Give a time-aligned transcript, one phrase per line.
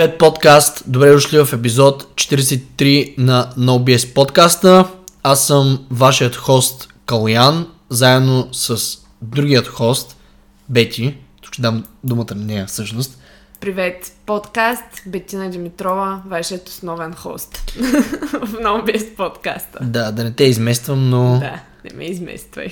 [0.00, 4.88] Привет подкаст, добре дошли в епизод 43 на NoBS подкаста.
[5.22, 10.16] Аз съм вашият хост Калян, заедно с другият хост
[10.68, 11.16] Бети.
[11.42, 13.18] Тук ще дам думата на нея всъщност.
[13.60, 17.56] Привет, подкаст Бетина Димитрова, вашият основен хост
[18.32, 19.78] в NoBS подкаста.
[19.82, 22.68] Да, да не те измествам, но Да, не ме измествай.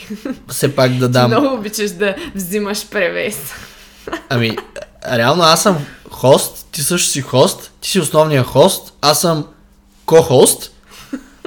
[0.49, 1.31] все пак да дам.
[1.31, 3.53] много обичаш да взимаш превес.
[4.29, 4.57] Ами,
[5.07, 9.47] реално аз съм хост, ти също си хост, ти си основният хост, аз съм
[10.07, 10.73] ко-хост,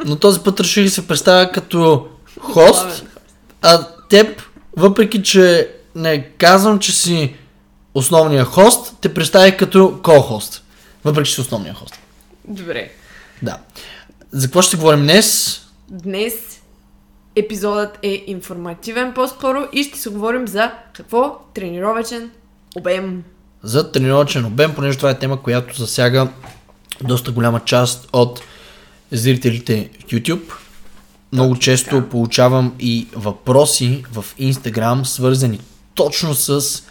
[0.06, 2.08] но този път реших да се представя като
[2.40, 3.04] хост,
[3.62, 4.42] а теб,
[4.78, 7.36] въпреки че не казвам, че си
[7.94, 10.64] основният хост, те представих като ко-хост.
[11.04, 12.00] Въпреки, че си основният хост.
[12.48, 12.92] Добре.
[13.42, 13.58] Да.
[14.32, 15.60] За какво ще говорим днес?
[15.90, 16.34] Днес
[17.36, 21.40] епизодът е информативен по-скоро и ще се говорим за какво?
[21.54, 22.32] Тренировачен
[22.78, 23.24] обем.
[23.64, 26.28] За тренировачен обем, понеже това е тема, която засяга
[27.04, 28.42] доста голяма част от
[29.12, 30.54] зрителите в YouTube.
[31.34, 35.60] Много често получавам и въпроси в Instagram, свързани
[35.96, 36.84] точно с...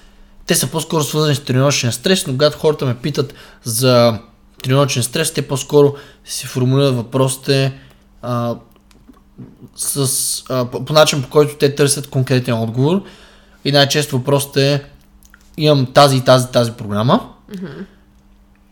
[0.47, 3.35] Те са по-скоро свързани с тренировъчен стрес, но когато хората ме питат
[3.65, 4.19] за
[4.63, 7.79] тренировъчен стрес, те по-скоро си формулират въпросите
[8.23, 8.57] а,
[9.77, 10.09] с,
[10.49, 13.03] а, по, по начин, по който те търсят конкретен отговор.
[13.65, 14.85] И най-често въпросът е
[15.57, 17.29] имам тази и тази тази програма.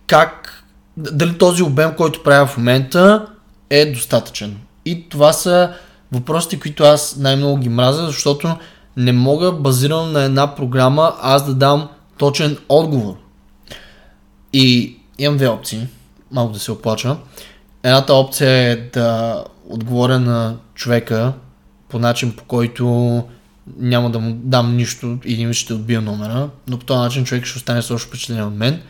[0.07, 0.65] Как,
[0.97, 3.27] д- дали този обем, който правя в момента
[3.71, 4.57] е достатъчен?
[4.85, 5.73] И това са
[6.13, 8.57] въпросите, които аз най-много ги мразя, защото
[8.97, 13.15] не мога базирано на една програма аз да дам точен отговор.
[14.53, 15.89] И имам две опции,
[16.31, 17.17] малко да се оплача.
[17.83, 21.33] Едната опция е да отговоря на човека
[21.89, 23.23] по начин, по който
[23.77, 27.57] няма да му дам нищо и ще отбия номера, но по този начин човек ще
[27.57, 28.83] остане с лошо впечатление от мен.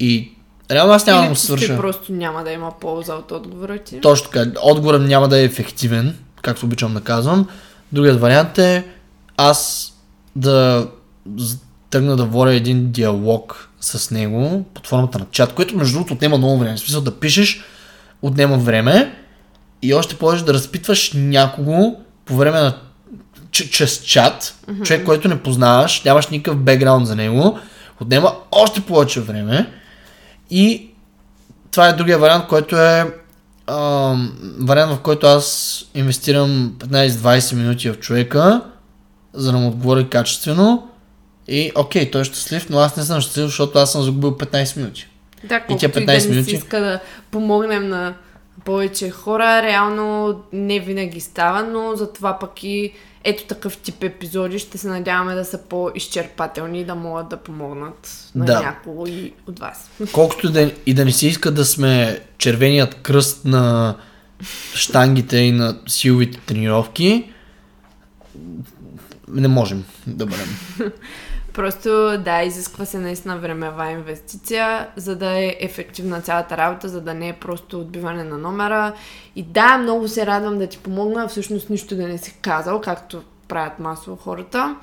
[0.00, 0.32] И
[0.70, 1.76] реално аз няма да му свърша.
[1.76, 4.00] просто няма да има полза от отговора ти.
[4.00, 4.52] Точно така.
[4.62, 7.48] Отговорът няма да е ефективен, както обичам да казвам.
[7.92, 8.84] Другият вариант е
[9.36, 9.92] аз
[10.36, 10.86] да
[11.90, 16.38] тръгна да водя един диалог с него под формата на чат, което между другото отнема
[16.38, 16.76] много време.
[16.76, 17.64] В смисъл да пишеш
[18.22, 19.16] отнема време
[19.82, 22.76] и още повече да разпитваш някого по време на
[23.50, 24.82] ч- чрез чат, mm-hmm.
[24.82, 27.58] човек, който не познаваш, нямаш никакъв бекграунд за него,
[28.00, 29.72] отнема още повече време
[30.50, 30.90] и
[31.70, 33.14] това е другия вариант, който е
[33.66, 38.60] ам, вариант, в който аз инвестирам 15-20 минути в човека,
[39.34, 40.88] за да му отговоря качествено
[41.48, 44.76] и окей, той е щастлив, но аз не съм щастлив, защото аз съм загубил 15
[44.76, 45.08] минути.
[45.44, 46.50] Да, И тя колкото и 15 да минути.
[46.50, 47.00] си иска да
[47.30, 48.14] помогнем на
[48.64, 52.92] повече хора, реално не винаги става, но затова пък и
[53.24, 58.30] ето такъв тип епизоди ще се надяваме да са по-изчерпателни и да могат да помогнат
[58.34, 58.60] на Да.
[58.60, 59.90] някого и от вас.
[60.12, 63.96] Колкото да, и да не се иска да сме червеният кръст на
[64.74, 67.32] штангите и на силовите тренировки,
[69.28, 70.56] не можем да бъдем.
[71.54, 77.14] Просто да, изисква се наистина времева инвестиция, за да е ефективна цялата работа, за да
[77.14, 78.92] не е просто отбиване на номера.
[79.36, 83.22] И да, много се радвам да ти помогна, всъщност нищо да не си казал, както
[83.48, 84.76] правят масово хората.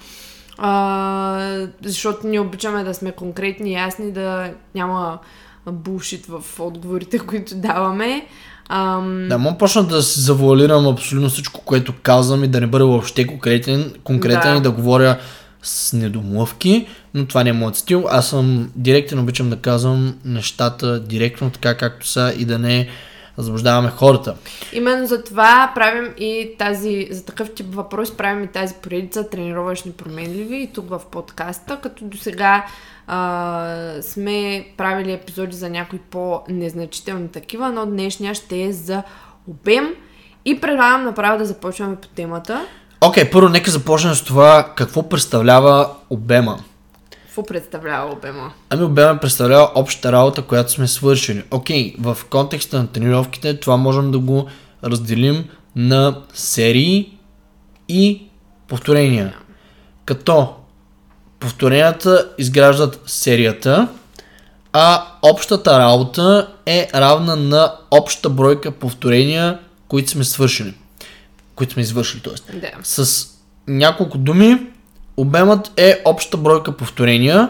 [0.58, 5.20] А, защото ние обичаме да сме конкретни и ясни, да няма
[5.72, 8.28] булшит в отговорите, които даваме.
[8.70, 12.86] Ам, Да, мога почна да си завуалирам абсолютно всичко, което казвам и да не бъда
[12.86, 14.58] въобще конкретен, конкретен Да.
[14.58, 15.18] и да говоря
[15.62, 18.06] с недомлъвки, но това не е моят стил.
[18.10, 22.90] Аз съм директен, обичам да казвам нещата директно, така както са и да не
[23.38, 24.36] заблуждаваме хората.
[24.74, 29.92] Именно за това правим и тази, за такъв тип въпрос правим и тази поредица тренировъчни
[29.92, 32.66] променливи и тук в подкаста, като до сега
[34.02, 39.04] сме правили епизоди за някои по-незначителни такива, но днешния ще е за
[39.48, 39.88] обем
[40.46, 42.66] и предлагам направо да започваме по темата.
[43.02, 46.60] Окей, okay, първо нека започнем с това какво представлява обема.
[47.26, 48.54] Какво представлява обема?
[48.70, 51.44] Ами обема представлява общата работа, която сме свършили.
[51.52, 54.48] Окей, в контекста на тренировките това можем да го
[54.84, 55.46] разделим
[55.76, 57.18] на серии
[57.90, 58.28] и
[58.68, 59.36] повторения.
[60.06, 60.54] Като
[61.40, 63.88] повторенията изграждат серията,
[64.74, 70.74] а общата работа е равна на общата бройка повторения, които сме свършили.
[71.58, 72.60] Които сме извършили, т.е.
[72.60, 72.72] Да.
[72.84, 73.28] С
[73.68, 74.68] няколко думи,
[75.18, 77.50] обемът е общата бройка повторения,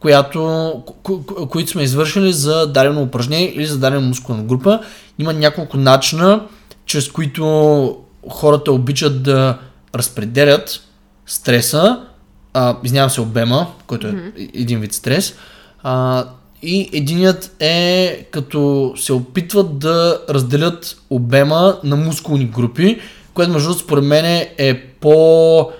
[0.00, 0.38] която,
[0.86, 4.80] ко- ко- които сме извършили за дадено упражнение или за дадена мускулна група.
[5.18, 6.46] Има няколко начина,
[6.86, 7.98] чрез които
[8.30, 9.58] хората обичат да
[9.94, 10.80] разпределят
[11.26, 12.06] стреса,
[12.54, 14.50] а, извинявам се, обема, който е mm-hmm.
[14.54, 15.34] един вид стрес,
[15.82, 16.24] а,
[16.62, 23.00] и единият е като се опитват да разделят обема на мускулни групи,
[23.34, 25.70] което между другото според мен е по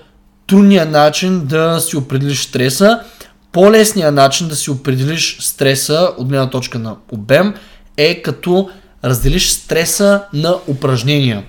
[0.47, 2.99] трудният начин да си определиш стреса.
[3.51, 7.53] По-лесният начин да си определиш стреса от гледна точка на обем
[7.97, 8.69] е като
[9.03, 11.43] разделиш стреса на упражнения.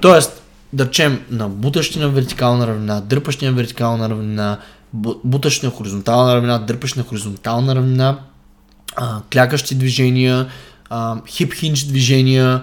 [0.00, 0.42] Тоест,
[0.72, 0.88] да
[1.30, 4.58] на бутащи на вертикална равнина, дърпащи на вертикална равнина,
[4.96, 8.18] бу- бутащи на хоризонтална равнина, дърпащи на хоризонтална равнина,
[8.96, 10.46] а, клякащи движения,
[11.28, 12.60] хип хинч движения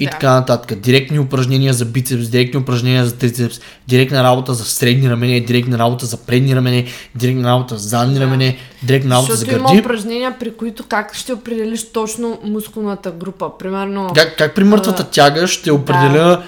[0.00, 0.10] и Да.
[0.10, 0.78] така нататък.
[0.78, 6.06] Директни упражнения за бицепс, директни упражнения за трицепс, директна работа за средни рамене, директна работа
[6.06, 6.84] за предни рамене,
[7.14, 8.20] директна работа за задни Да.
[8.20, 9.80] рамене, директна работа за Защото има гърди.
[9.80, 13.58] упражнения, при които как ще определиш точно мускулната група.
[13.58, 16.42] Примерно, Как, как при мъртвата А, тяга ще определя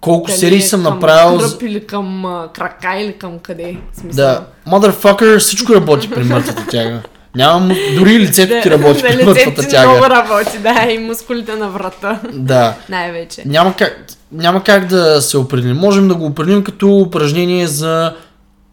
[0.00, 1.38] колко дали серии е съм към направил.
[1.38, 3.76] Гръб или към а, крака или към къде.
[3.92, 4.16] Смисъл.
[4.24, 7.02] Да, motherfucker, всичко работи при мъртвата тяга.
[7.38, 10.10] Нямам, дори лицето ти работи при мъртвата ти много тяга.
[10.10, 12.20] работи, да, и мускулите на врата.
[12.32, 12.74] Да.
[12.88, 13.42] Най-вече.
[13.46, 15.76] Няма как, няма как да се определим.
[15.76, 18.14] Можем да го определим като упражнение за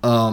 [0.01, 0.31] а,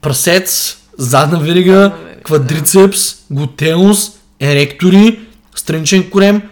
[0.00, 1.92] прасец, задна верига,
[2.24, 4.10] квадрицепс, глутеус,
[4.40, 5.20] еректори,
[5.54, 6.42] страничен корем,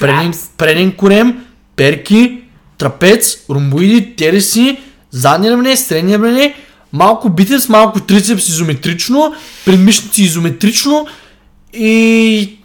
[0.00, 1.44] преден, преден корем,
[1.76, 2.42] перки,
[2.78, 4.78] трапец, ромбоиди, тереси,
[5.10, 6.54] задни рамене, средни рамене,
[6.92, 9.34] малко битец, малко трицепс изометрично,
[9.64, 11.06] предмишници изометрично
[11.72, 12.58] и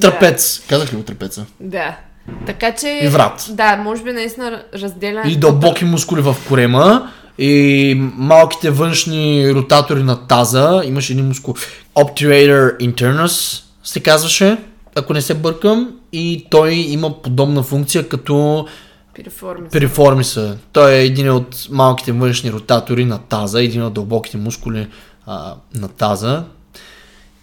[0.00, 0.62] трапец.
[0.68, 1.46] Казах ли го трапеца?
[1.60, 1.96] Да.
[2.46, 3.00] Така че...
[3.02, 3.46] И врат.
[3.50, 5.22] Да, може би наистина разделя...
[5.26, 10.82] И дълбоки мускули в корема и малките външни ротатори на таза.
[10.84, 11.54] Имаше един мускул.
[11.96, 14.56] Obturator internus се казваше,
[14.94, 15.90] ако не се бъркам.
[16.12, 18.66] И той има подобна функция като
[19.18, 19.68] Пириформи.
[19.68, 20.58] периформиса.
[20.72, 24.88] Той е един от малките външни ротатори на таза, един от дълбоките мускули
[25.26, 26.44] а, на таза.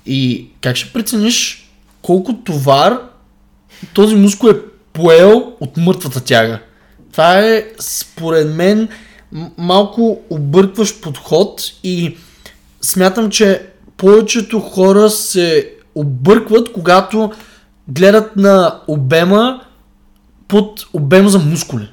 [0.06, 1.69] И как ще прецениш
[2.01, 3.00] колко товар
[3.94, 4.62] този мускул е
[4.94, 6.60] поел от мъртвата тяга?
[7.12, 8.89] Това е, според мен,
[9.57, 12.18] малко объркващ подход и
[12.81, 13.68] смятам, че
[13.98, 17.31] повечето хора се объркват, когато
[17.88, 19.64] гледат на обема
[20.47, 21.89] под обем за мускули.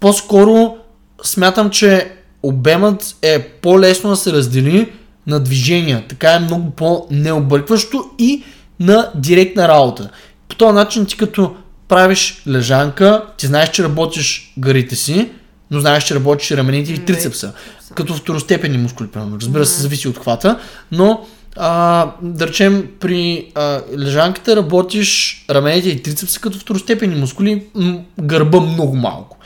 [0.00, 0.76] По-скоро
[1.22, 2.12] смятам, че
[2.42, 4.92] обемът е по-лесно да се раздели
[5.26, 6.04] на движения.
[6.08, 8.44] Така е много по-необъркващо и
[8.80, 10.10] на директна работа.
[10.48, 11.56] По този начин ти като
[11.88, 15.30] правиш лежанка, ти знаеш, че работиш гарите си,
[15.70, 17.52] но знаеш, че работиш и рамените и трицепса.
[17.94, 19.36] Като второстепенни мускули, примерно.
[19.40, 20.58] Разбира се, зависи от хвата,
[20.92, 27.98] но а, да речем при а, лежанката работиш раменете и трицепса като второстепенни мускули, м-
[28.20, 29.38] гърба много малко.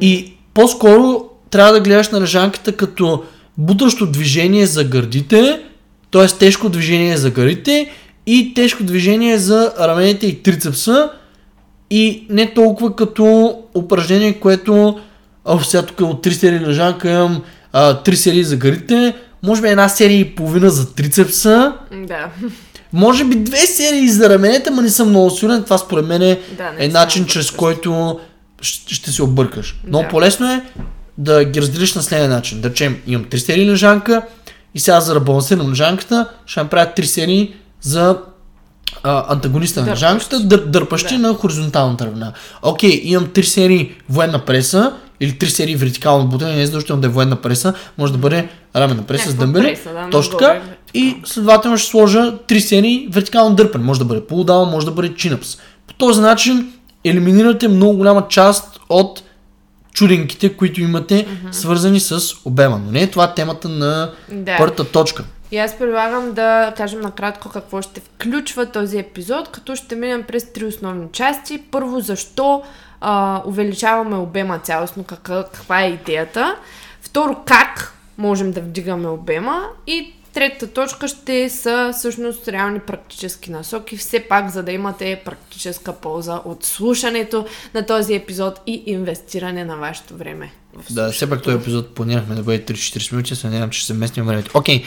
[0.00, 3.24] И по-скоро трябва да гледаш на лежанката като
[3.58, 5.60] бутащо движение за гърдите,
[6.10, 6.26] т.е.
[6.26, 7.90] тежко движение за гърдите
[8.26, 11.10] и тежко движение за раменете и трицепса
[11.90, 14.98] и не толкова като упражнение, което
[15.44, 17.42] а, сега тук от 3 серии лежанка имам
[17.72, 22.26] а, 3 серии за гърдите, може би една серия и половина за трицепса, Да.
[22.92, 25.64] може би две серии за раменете, ма не съм много сигурен.
[25.64, 28.20] Това според мен е, Да, е начин, чрез който
[28.60, 29.80] ще, се объркаш.
[29.88, 30.08] Много Да.
[30.08, 30.62] по-лесно е
[31.18, 32.60] да ги разделиш на следния начин.
[32.60, 34.22] Да речем, имам 3 серии лежанка
[34.74, 38.18] и сега за балансирам лежанката, ще направя 3 серии за
[39.02, 41.28] а, антагониста на лежанката, дър, дърпащи Да.
[41.28, 42.32] на хоризонталната равнина.
[42.62, 47.10] Окей, имам 3 серии военна преса или 3 серии вертикално бутане, не задължително да е
[47.10, 49.64] военна преса, може да бъде раменна преса с Някаква дъмбели.
[49.64, 50.62] преса, да, Точно така.
[50.94, 53.84] И следователно ще сложа 3 серии вертикално дърпане.
[53.84, 55.56] Може да бъде пулдаун, може да бъде чинъпс.
[55.86, 56.72] По този начин
[57.04, 59.22] елиминирате много голяма част от
[59.92, 62.80] чуденките, които имате, свързани с обема.
[62.84, 64.56] Но не е това темата на Да.
[64.58, 65.24] първата точка.
[65.50, 70.52] И аз предлагам да кажем накратко какво ще включва този епизод, като ще минем през
[70.52, 71.62] три основни части.
[71.70, 72.62] Първо, защо
[73.02, 76.56] а, увеличаваме обема цялостно, каква, каква е идеята.
[77.00, 79.62] Второ, как можем да вдигаме обема.
[79.86, 85.92] И третата точка ще са всъщност реални практически насоки, все пак за да имате практическа
[85.92, 90.52] полза от слушането на този епизод и инвестиране на вашето време.
[90.90, 93.94] Да, все пак този епизод планирахме да бъде 3-40 минути, се надявам, че ще се
[93.94, 94.50] местим времето.
[94.54, 94.84] Окей,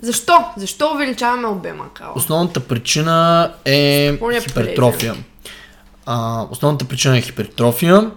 [0.00, 0.44] Защо?
[0.56, 2.12] Защо увеличаваме обема, Као?
[2.16, 5.14] основната причина е хипертрофия.
[6.06, 8.10] А, основната причина е хипертрофия,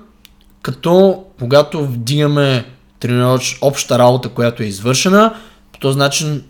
[0.62, 2.65] като когато вдигаме
[3.00, 5.36] тренировъч, обща работа, която е извършена,
[5.72, 6.43] по този начин,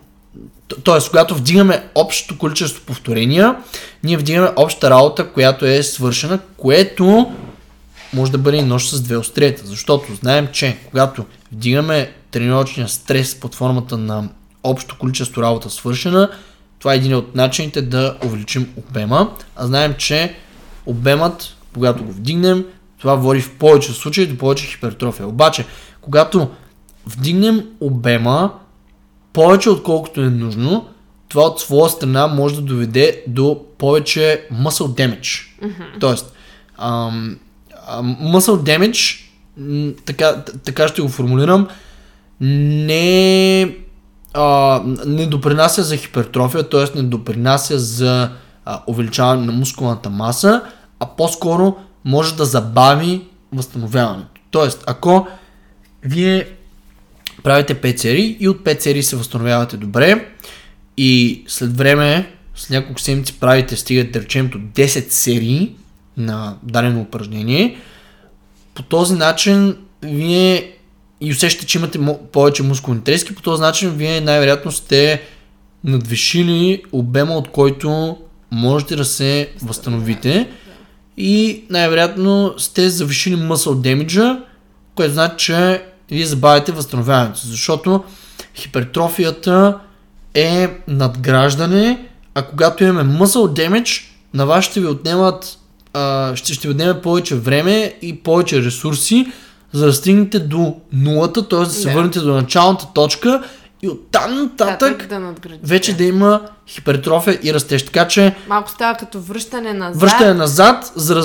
[0.85, 1.09] т.е.
[1.09, 3.55] когато вдигаме общото количество повторения,
[4.03, 7.31] ние вдигаме обща работа, която е свършена, което
[8.13, 13.35] може да бъде и нож с две острията, защото знаем, че когато вдигаме тренировъчния стрес
[13.35, 14.29] под формата на
[14.63, 16.29] общо количество работа свършена,
[16.79, 19.31] Това е един от начините да увеличим обема.
[19.55, 20.35] А знаем, че
[20.89, 22.65] обемът, когато го вдигнем,
[22.97, 25.27] това води в повече случаи до повече хипертрофия.
[25.27, 25.65] Обаче,
[26.01, 26.49] когато
[27.05, 28.51] вдигнем обема
[29.33, 30.87] повече отколкото е нужно,
[31.29, 35.21] това от своя страна може да доведе до повече muscle damage.
[35.61, 35.99] Mm-hmm.
[35.99, 36.33] Тоест,
[36.77, 37.37] ам,
[37.87, 39.25] ам, muscle damage,
[40.05, 41.67] така, така ще го формулирам,
[42.41, 43.75] не,
[44.33, 46.97] а, не допринася за хипертрофия, т.е.
[46.97, 48.29] не допринася за
[48.65, 50.61] а, увеличаване на мускулната маса,
[50.99, 51.75] а по-скоро
[52.05, 53.21] може да забави
[53.53, 54.41] възстановяването.
[54.51, 55.27] Тоест, ако
[56.03, 56.47] вие
[57.43, 60.27] правите 5 серии и от 5 серии се възстановявате добре
[60.97, 65.75] и след време, след няколко седмици правите, стигате да речем до 10 серии
[66.17, 67.77] на дадено упражнение,
[68.73, 70.73] по този начин вие
[71.21, 71.99] и усещате, че имате
[72.31, 75.21] повече мускулни трески, по този начин вие най-вероятно сте
[75.83, 78.17] надвишили обема, от който
[78.51, 80.49] можете да се възстановите
[81.19, 84.39] и най-вероятно сте завишили muscle damage,
[84.95, 88.03] което значи, че вие забавяте възстановяването, защото
[88.55, 89.79] хипертрофията
[90.33, 95.57] е надграждане, а когато имаме muscle damage, на вас ще ви отнемат
[95.93, 99.27] а, ще, ще ви отнеме повече време и повече ресурси,
[99.71, 101.59] за да стигнете до нулата, т.е.
[101.59, 101.93] да се да.
[101.93, 103.43] върнете до началната точка
[103.81, 105.33] и оттам нататък да
[105.63, 107.85] вече да има хипертрофия и растеж.
[107.85, 108.35] Така че...
[108.47, 110.01] Малко става като връщане назад.
[110.01, 111.23] Връщане назад, за да,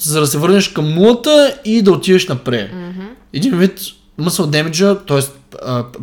[0.00, 2.70] за да се върнеш към нулата и да отидеш напред.
[2.72, 3.08] Mm-hmm.
[3.32, 3.80] Един вид
[4.20, 5.20] muscle damage, т.е.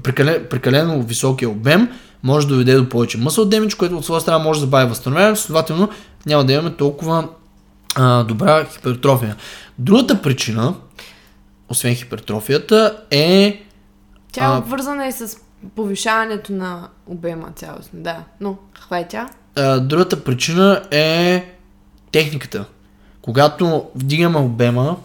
[0.04, 1.90] Прекалено, прекалено високия обем,
[2.24, 5.42] може да доведе до повече muscle damage, което от своя страна може да забави възстановяването,
[5.42, 5.90] следователно
[6.26, 7.28] няма да имаме толкова
[7.96, 9.36] а, добра хипертрофия.
[9.80, 10.74] Другата причина,
[11.70, 13.64] освен хипертрофията, е...
[14.32, 15.38] Тя е обвързана и с
[15.76, 18.24] повишаването на обема цялостно, да.
[18.42, 19.30] Но каква е тя?
[19.56, 21.46] А, другата причина е
[22.12, 22.66] техниката.
[23.22, 24.98] Когато вдигаме обема,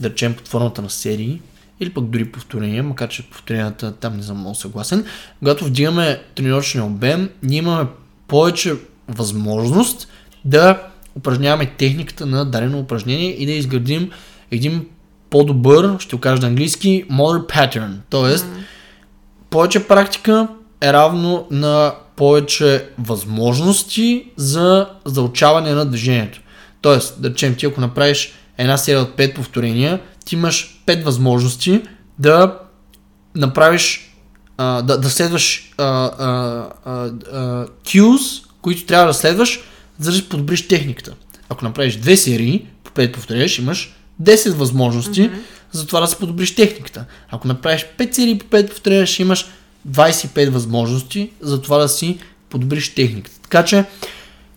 [0.00, 1.40] да речем под формата на серии,
[1.80, 5.04] или пък дори повторения, макар че повторенията там не съм много съгласен,
[5.38, 7.88] когато вдигаме тренировъчния обем, ние имаме
[8.28, 8.74] повече
[9.08, 10.08] възможност
[10.44, 10.82] да
[11.16, 14.10] упражняваме техниката на дадено упражнение и да изградим
[14.50, 14.86] един
[15.30, 17.94] по-добър, ще го кажа на английски, motor pattern.
[18.10, 18.60] Тоест, mm.
[19.50, 20.48] Повече практика
[20.80, 26.40] е равно на повече възможности за заучаване на движението.
[26.80, 31.82] Тоест, да речем ти, ако направиш една серия от 5 повторения, ти имаш 5 възможности
[32.18, 32.58] да
[33.34, 34.14] направиш,
[34.56, 35.84] а, да, да следваш а,
[37.84, 39.60] cues, които трябва да следваш,
[39.98, 41.14] за да подобриш техниката.
[41.48, 45.38] Ако направиш две серии, по 5 повторяш, имаш 10 възможности mm-hmm.
[45.72, 47.04] За това да се подобриш техниката.
[47.30, 49.46] Ако направиш 5 серии по 5 повторяш, имаш
[49.88, 53.40] 25 възможности за това да си подобриш техниката.
[53.42, 53.84] Така че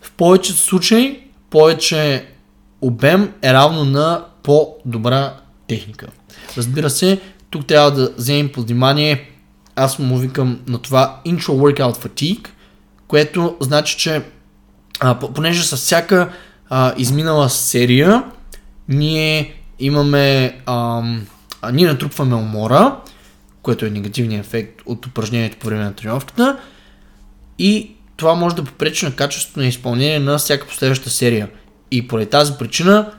[0.02, 2.26] в повечето случаи повече
[2.82, 5.34] обем е равно на по-добра
[5.68, 6.08] техника.
[6.58, 9.30] Разбира се, тук трябва да вземем под внимание,
[9.76, 12.48] аз му викам на това intro workout fatigue,
[13.08, 14.22] което значи, че
[15.00, 16.34] а, понеже с всяка
[16.70, 18.24] а, изминала серия
[18.90, 21.04] ние имаме, а,
[21.62, 22.96] а, ние натрупваме умора,
[23.62, 26.58] което е негативният ефект от упражнението по време на тренировката
[27.60, 31.50] и това може да попречи на качеството на изпълнение на всяка последваща серия.
[31.92, 33.12] И поради тази причина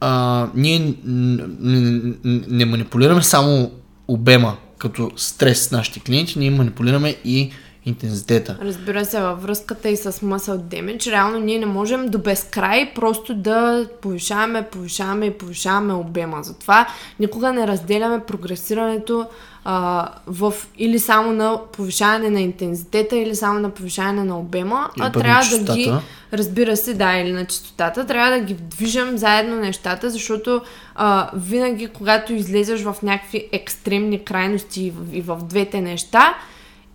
[0.00, 3.72] а, ние не манипулираме само
[4.08, 7.50] обема като стрес с нашите клиенти, ние манипулираме и
[7.88, 8.58] интензитета.
[8.62, 13.34] Разбира се, във връзката и с muscle damage, реално ние не можем до безкрай просто
[13.34, 16.42] да повишаваме, повишаваме и повишаваме обема.
[16.42, 16.86] Затова
[17.20, 19.26] никога не разделяме прогресирането
[19.64, 25.06] а, в или само на повишаване на интензитета, или само на повишаване на обема, или
[25.06, 25.92] а трябва да ги,
[26.32, 30.60] разбира се, да, или на частотата, трябва да ги движим заедно нещата, защото
[30.94, 36.34] а, винаги, когато излезеш в някакви екстремни крайности и в, и в двете неща,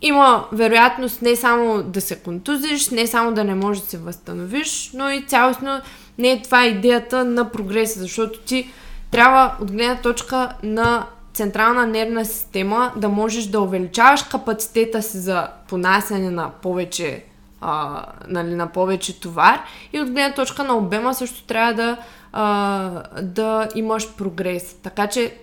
[0.04, 4.92] има вероятност не само да се контузиш, не само да не можеш да се възстановиш,
[4.94, 5.82] но и цялостно
[6.18, 8.72] не е това идеята на прогреса, защото ти
[9.12, 15.48] трябва от гледна точка на централна нервна система да можеш да увеличаваш капацитета си за
[15.70, 17.24] понасяне на повече,
[17.62, 19.62] а, нали, на повече товар
[19.94, 21.98] и от гледна точка на обема също трябва да,
[22.34, 24.76] а, да имаш прогрес.
[24.84, 25.36] Така че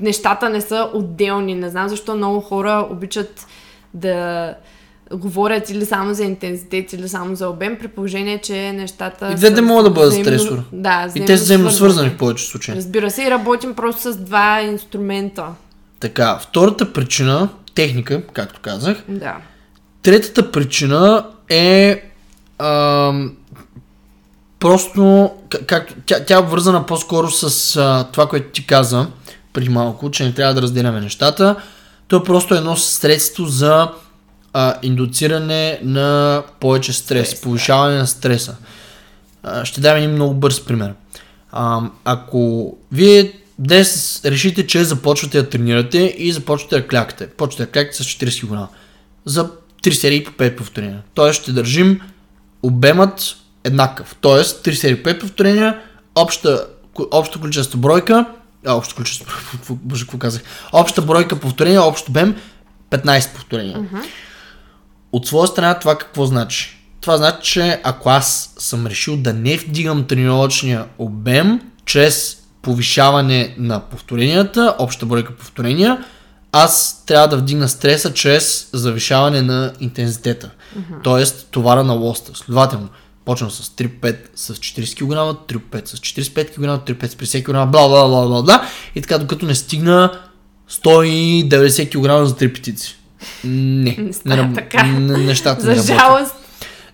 [0.00, 1.54] нещата не са отделни.
[1.54, 3.46] Не знам защо много хора обичат
[3.96, 4.54] да
[5.12, 9.32] говорят или само за интензитет, или само за обем, при положение, че нещата.
[9.32, 10.38] И двете могат да бъдат взаимно...
[10.38, 10.62] стресор.
[10.72, 12.74] Да, и те са взаимно свързани в повечето случаи.
[12.74, 15.44] Разбира се, и работим просто с два инструмента.
[16.00, 19.02] Така, втората причина, техника, както казах.
[19.08, 19.36] Да.
[20.02, 22.02] Третата причина е
[22.58, 23.36] ам,
[24.58, 29.06] просто, как- както тя, тя е обвързана по-скоро с а, това, което ти каза
[29.52, 31.56] преди малко, че не трябва да разделяме нещата.
[32.08, 33.90] То е просто едно средство за
[34.52, 38.56] а, индуциране на повече стрес, Стрес, повишаване на стреса.
[39.42, 40.94] А, ще дам един много бърз пример.
[41.52, 47.70] А, ако вие днес решите, че започвате да тренирате и започвате да клякате, почвате да
[47.70, 48.68] клякате с 40 кг
[49.24, 49.50] за
[49.82, 51.02] 3 серии по 5 повторения.
[51.14, 52.00] Тоест ще държим
[52.62, 54.16] обемът еднакъв.
[54.20, 55.80] Тоест 3 серии по 5 повторения,
[56.14, 56.66] обща,
[57.10, 58.26] обща количество бройка,
[58.66, 59.26] а, общо количество,
[59.70, 60.42] боже, какво казах,
[60.72, 62.36] обща бройка повторения, общ обем
[62.90, 63.78] 15 повторения.
[65.12, 66.78] От своя страна това какво значи?
[67.00, 73.80] Това значи, че ако аз съм решил да не вдигам тренировъчния обем чрез повишаване на
[73.80, 76.04] повторенията, обща бройка повторения,
[76.52, 80.50] аз трябва да вдигна стреса чрез завишаване на интензитета.
[81.02, 82.32] Тоест товара на лоста.
[82.34, 82.88] Следователно,
[83.26, 85.06] почвам с 3-5 с 40 кг,
[85.48, 88.62] 3-5 с 45 кг, 3-5 с 50 кг, бла бла бла бла бла
[88.94, 90.20] и така докато не стигна
[90.70, 91.48] 190
[91.86, 92.96] кг за 3 петици.
[93.44, 94.82] Не, Не раб- така.
[94.84, 96.34] н- нещата За не работят жалост.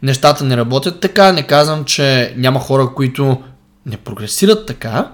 [0.03, 1.33] нещата не работят така.
[1.33, 3.43] Не казвам, че няма хора, които
[3.87, 5.12] не прогресират така,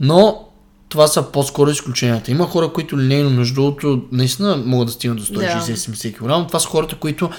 [0.00, 0.44] но
[0.88, 2.30] това са по-скоро изключенията.
[2.30, 6.68] Има хора, които линейно, между другото, наистина могат да стигнат до 160-70 кг, това са
[6.68, 7.30] хората, които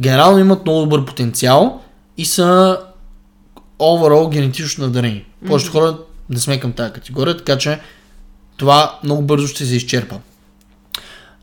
[0.00, 1.80] генерално имат много добър потенциал
[2.16, 2.78] и са
[3.78, 5.24] overall генетично надарени.
[5.46, 5.98] Повечето хора
[6.30, 7.80] не сме към тази категория, така че
[8.56, 10.20] това много бързо ще се изчерпа.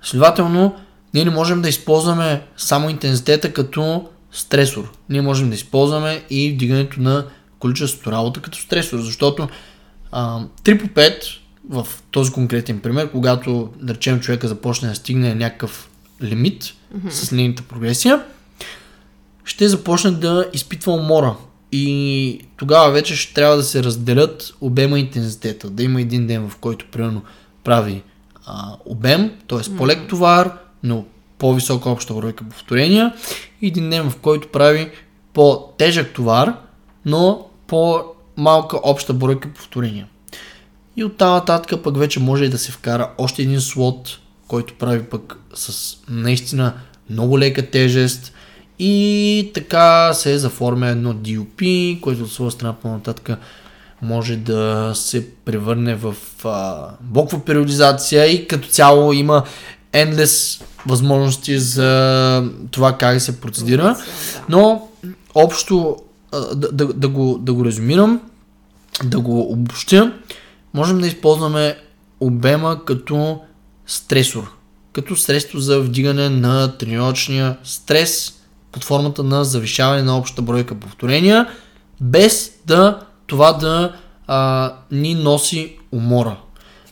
[0.04, 0.76] Следователно,
[1.14, 4.92] ние не можем да използваме само интензитета като стресор.
[5.10, 7.26] Ние можем да използваме и вдигането на
[7.60, 9.50] количеството работа като стресор, защото
[10.12, 11.24] а, 3 по 5
[11.70, 15.90] в този конкретен пример, когато, да речем, човека започне да стигне някакъв
[16.24, 17.10] лимит mm-hmm.
[17.10, 18.24] с линейната прогресия,
[19.46, 21.36] ще започне да изпитва умора.
[21.72, 25.70] И тогава вече ще трябва да се разделят обема и интензитета.
[25.70, 27.22] Да има един ден, в който примерно
[27.64, 28.04] прави
[28.46, 29.78] а, обем, т.е.
[29.78, 31.06] по-лек товар, но
[31.38, 33.14] по-висока обща бройка повторения.
[33.62, 34.92] И един ден, в който прави
[35.34, 36.56] по-тежък товар,
[37.06, 40.08] но по-малка обща бройка повторения.
[40.98, 44.74] И от тази нататък пък вече може и да се вкара още един слот, който
[44.74, 46.74] прави пък с наистина
[47.10, 48.34] много лека тежест
[48.84, 53.30] и така се заформя едно DUP, което от своя страна по-нататък
[54.02, 59.44] може да се превърне в а, блоква периодизация и като цяло има
[59.94, 63.98] endless възможности за това как се процедира.
[64.50, 64.88] Но
[65.36, 65.98] общо
[66.32, 68.22] а, да, да, да, го, да го резюмирам,
[69.04, 70.14] да го обобщя,
[70.74, 71.78] можем да използваме
[72.20, 73.40] обема като
[73.88, 74.52] стресор,
[74.94, 78.41] като средство за вдигане на тренировъчния стрес
[78.72, 81.48] под формата на завишаване на общата бройка повторения,
[82.02, 83.96] без да това да
[84.28, 86.38] а, ни носи умора.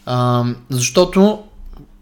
[0.06, 1.44] А, защото,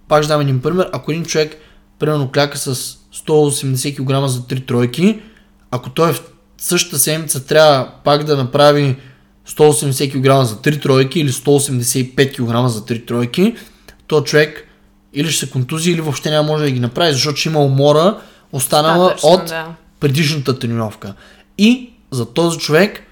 [0.07, 1.57] пак ще дам един пример, ако един човек
[1.99, 5.19] примерно кляка с 180 кг за 3 тройки,
[5.71, 6.23] ако той в
[6.57, 8.95] същата седмица трябва пак да направи
[9.49, 13.55] 180 кг за 3 тройки или 185 кг за 3 тройки,
[14.07, 14.63] то човек
[15.13, 18.17] или ще се контузи, или въобще няма може да ги направи, защото ще има умора
[18.51, 19.75] останала Достатъчно, от да.
[19.99, 21.13] предишната тренировка.
[21.57, 23.03] И за този човек,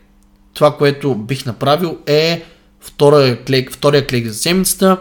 [0.54, 2.44] това, което бих направил е
[2.80, 4.98] втория клек, втория клек за седмицата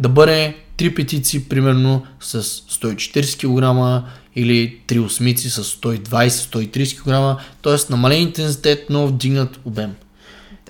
[0.00, 4.04] да бъде 3 петици, примерно с 140 кг
[4.36, 7.92] или 3 осмици с 120-130 кг, т.е.
[7.92, 9.94] намален интензитет, но вдигнат обем.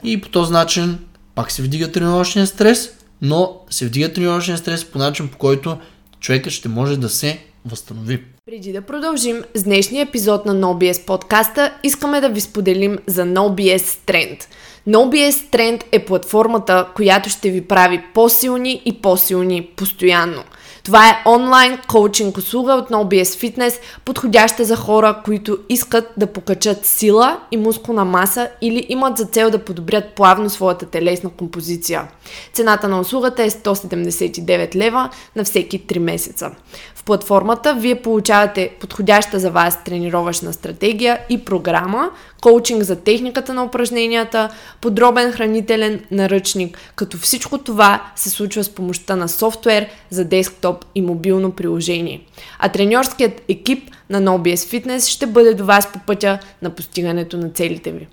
[0.04, 0.98] И по този начин
[1.34, 2.90] пак се вдига тренировъчния стрес,
[3.22, 5.78] но се вдига тренировъчния стрес по начин, по който
[6.20, 8.22] човекът ще може да се възстанови.
[8.50, 13.78] Преди да продължим с днешния епизод на NoBS подкаста, искаме да ви споделим за NoBS
[13.78, 14.44] Trend.
[14.88, 20.44] NoBS Trend е платформата, която ще ви прави по-силни и по-силни постоянно.
[20.88, 26.86] Това е онлайн коучинг услуга от NoBS Fitness, подходяща за хора, които искат да покачат
[26.86, 32.08] сила и мускулна маса или имат за цел да подобрят плавно своята телесна композиция.
[32.52, 36.50] Цената на услугата е 179 лева на всеки 3 месеца.
[36.94, 43.64] В платформата вие получавате подходяща за вас тренировъчна стратегия и програма, коучинг за техниката на
[43.64, 44.48] упражненията,
[44.80, 51.02] подробен хранителен наръчник, като всичко това се случва с помощта на софтуер за десктоп и
[51.02, 52.20] мобилно приложение.
[52.58, 57.50] А треньорският екип на NoBS Fitness ще бъде до вас по пътя на постигането на
[57.50, 58.06] целите ви.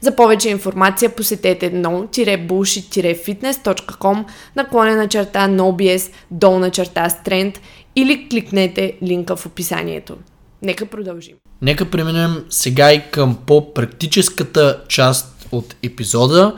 [0.00, 4.24] За повече информация посетете no-bullshit-fitness.com
[4.56, 7.58] наклонена черта NoBS долна черта Strength
[7.96, 10.16] или кликнете линка в описанието.
[10.62, 11.34] Нека продължим.
[11.62, 16.56] нека преминем сега и към по-практическата част от епизода,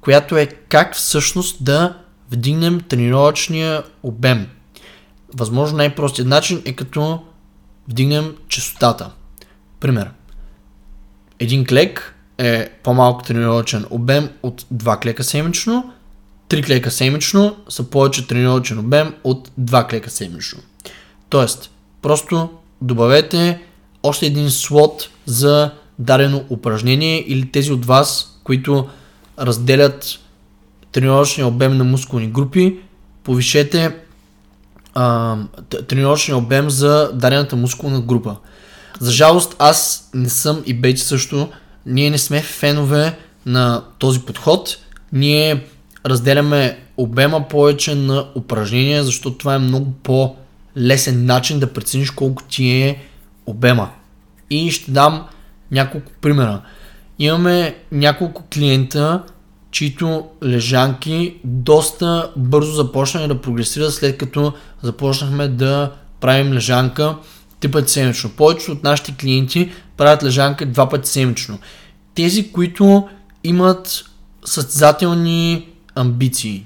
[0.00, 1.96] която е как всъщност да
[2.30, 4.46] вдигнем тренировъчния обем.
[5.36, 7.22] Възможно най-простият начин е като
[7.88, 9.10] вдигнем частотата.
[9.80, 10.10] Пример.
[11.38, 15.92] Един клек е по-малко тренировъчен обем от 2 клека седмично,
[16.48, 20.60] 3 клека седмично са повече тренировъчен обем от 2 клека седмично.
[21.28, 21.70] Тоест,
[22.02, 22.50] просто
[22.82, 23.60] добавете
[24.02, 28.88] още един слот за дадено упражнение или тези от вас, които
[29.38, 30.18] разделят
[30.92, 32.78] тренировъчния обем на мускулни групи,
[33.24, 33.96] повишете
[35.00, 35.36] а,
[35.88, 38.36] тренировъчния обем за дадената мускулна група.
[39.00, 41.48] За жалост, аз не съм и Бейти също.
[41.86, 44.76] Ние не сме фенове на този подход.
[45.12, 45.66] Ние
[46.06, 52.70] разделяме обема повече на упражнения, защото това е много по-лесен начин да прецениш колко ти
[52.70, 53.02] е
[53.46, 53.90] обема.
[54.50, 55.26] И ще дам
[55.70, 56.62] няколко примера.
[57.18, 59.22] Имаме няколко клиента,
[59.70, 64.52] чието лежанки доста бързо започнаха да прогресират след като
[64.82, 67.16] започнахме да правим лежанка
[67.60, 68.30] три пъти седмично.
[68.30, 71.58] Повечето от нашите клиенти правят лежанка два пъти седмично.
[72.14, 73.08] Тези, които
[73.44, 74.04] имат
[74.44, 76.64] състезателни амбиции,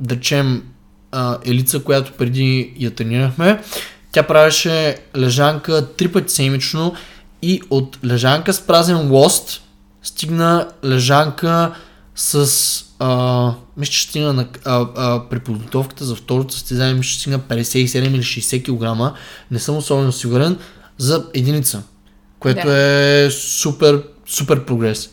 [0.00, 0.62] да речем
[1.46, 3.62] Елица, която преди я тренирахме,
[4.12, 6.94] тя правеше лежанка три пъти седмично
[7.42, 9.62] и от лежанка с празен лост
[10.02, 11.74] стигна лежанка
[12.14, 17.20] с а, мисля, че стигна на, а, а, при подготовката за второто състезание, мисля, че
[17.20, 19.16] стигна 57 или 60 кг.
[19.50, 20.58] Не съм особено сигурен
[20.98, 21.82] за единица,
[22.38, 22.76] което да.
[22.76, 25.10] е супер, супер прогрес.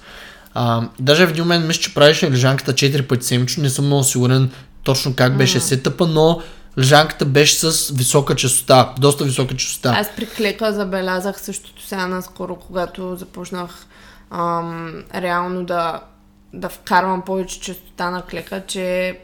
[0.53, 4.03] А, даже в един момент мисля, че правеше лежанката 4 пъти седмично, не съм много
[4.03, 4.51] сигурен
[4.83, 5.63] точно как беше mm.
[5.63, 6.41] сетъпа, но
[6.77, 9.95] лежанката беше с висока частота, доста висока частота.
[9.97, 13.85] Аз при клека забелязах същото сега наскоро, когато започнах
[14.31, 15.99] ам, реално да
[16.53, 19.17] да вкарвам повече частота на клека, че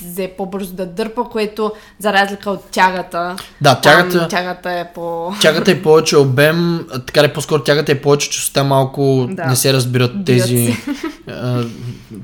[0.00, 3.36] взе по-бързо да дърпа, което за разлика от тягата.
[3.60, 5.32] Да, тягата, там, тягата е по...
[5.40, 9.46] Тягата е повече обем, така ли по-скоро тягата е повече частота, малко да.
[9.46, 10.76] не се разбират тези,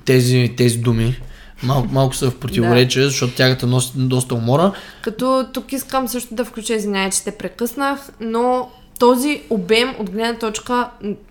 [0.04, 1.20] тези, тези думи.
[1.62, 3.08] Малко, малко са в противоречие, да.
[3.08, 4.72] защото тягата носи доста умора.
[5.02, 10.34] Като тук искам също да включа, извинявай, че те прекъснах, но този обем от гледна
[10.34, 10.88] точка,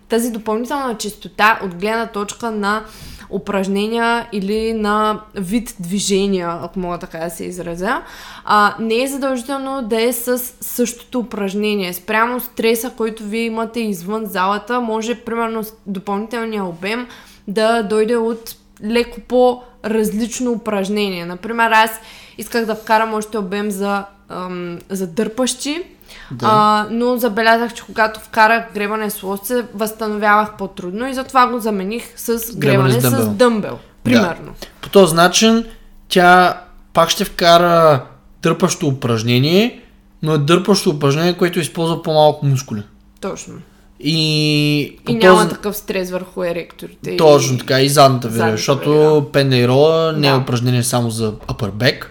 [0.10, 2.84] тази допълнителна чистота от гледна точка на
[3.30, 8.02] упражнения или на вид движения, ако мога така да се изразя,
[8.46, 11.94] а, не е задължително да е с същото упражнение.
[11.94, 17.08] Спрямо стреса, който вие имате извън залата, може примерно допълнителния обем
[17.48, 21.26] да дойде от леко по-различно упражнение.
[21.26, 21.92] Например, аз
[22.38, 25.84] исках да вкарам още обем за, ам, за дърпащи,
[26.32, 26.48] да.
[26.52, 31.60] А, но забелязах, че когато вкарах гребане с лост, се възстановявах по-трудно и затова го
[31.60, 33.26] замених с гребане, гребане с, дъмбел.
[33.26, 33.80] с дъмбел.
[34.04, 34.56] Примерно.
[34.62, 34.68] Да.
[34.82, 35.66] По този начин
[36.10, 36.62] тя
[36.94, 38.04] пак ще вкара
[38.42, 39.82] дърпащо упражнение,
[40.22, 42.84] но е дърпащо упражнение, което използва по-малко мускули.
[43.22, 43.54] Точно.
[44.00, 45.50] И, и няма този...
[45.50, 47.18] такъв стрес върху еректорите.
[47.18, 47.58] Точно и...
[47.58, 52.06] така, и задната верига, защото пендейрола не е упражнение само за upper back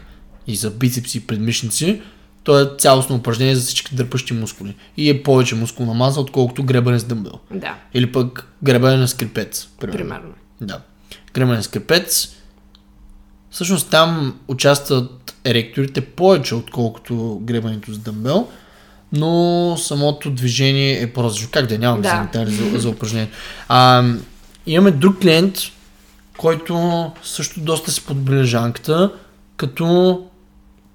[0.47, 2.03] и за бицепси и предмишници,
[2.47, 4.75] то е цялостно упражнение за всички дърпащи мускули.
[4.97, 7.33] И е повече мускулна маса, отколкото гребане с дъмбел.
[7.51, 7.75] Да.
[7.95, 9.69] Или пък гребане на скрипец.
[9.81, 9.99] Примерно.
[9.99, 10.35] примерно.
[10.61, 10.81] Да.
[11.35, 12.29] Гребане на скрипец.
[13.51, 18.49] Всъщност там участват еректорите повече, отколкото гребането с дъмбел,
[19.13, 21.49] но самото движение е по-различно.
[21.53, 21.79] Как да е?
[21.79, 22.29] нямам да.
[22.47, 23.37] за, за упражнението.
[23.69, 24.05] А,
[24.67, 25.59] имаме друг клиент,
[26.39, 29.13] който също доста се подобри лежанката,
[29.57, 30.23] като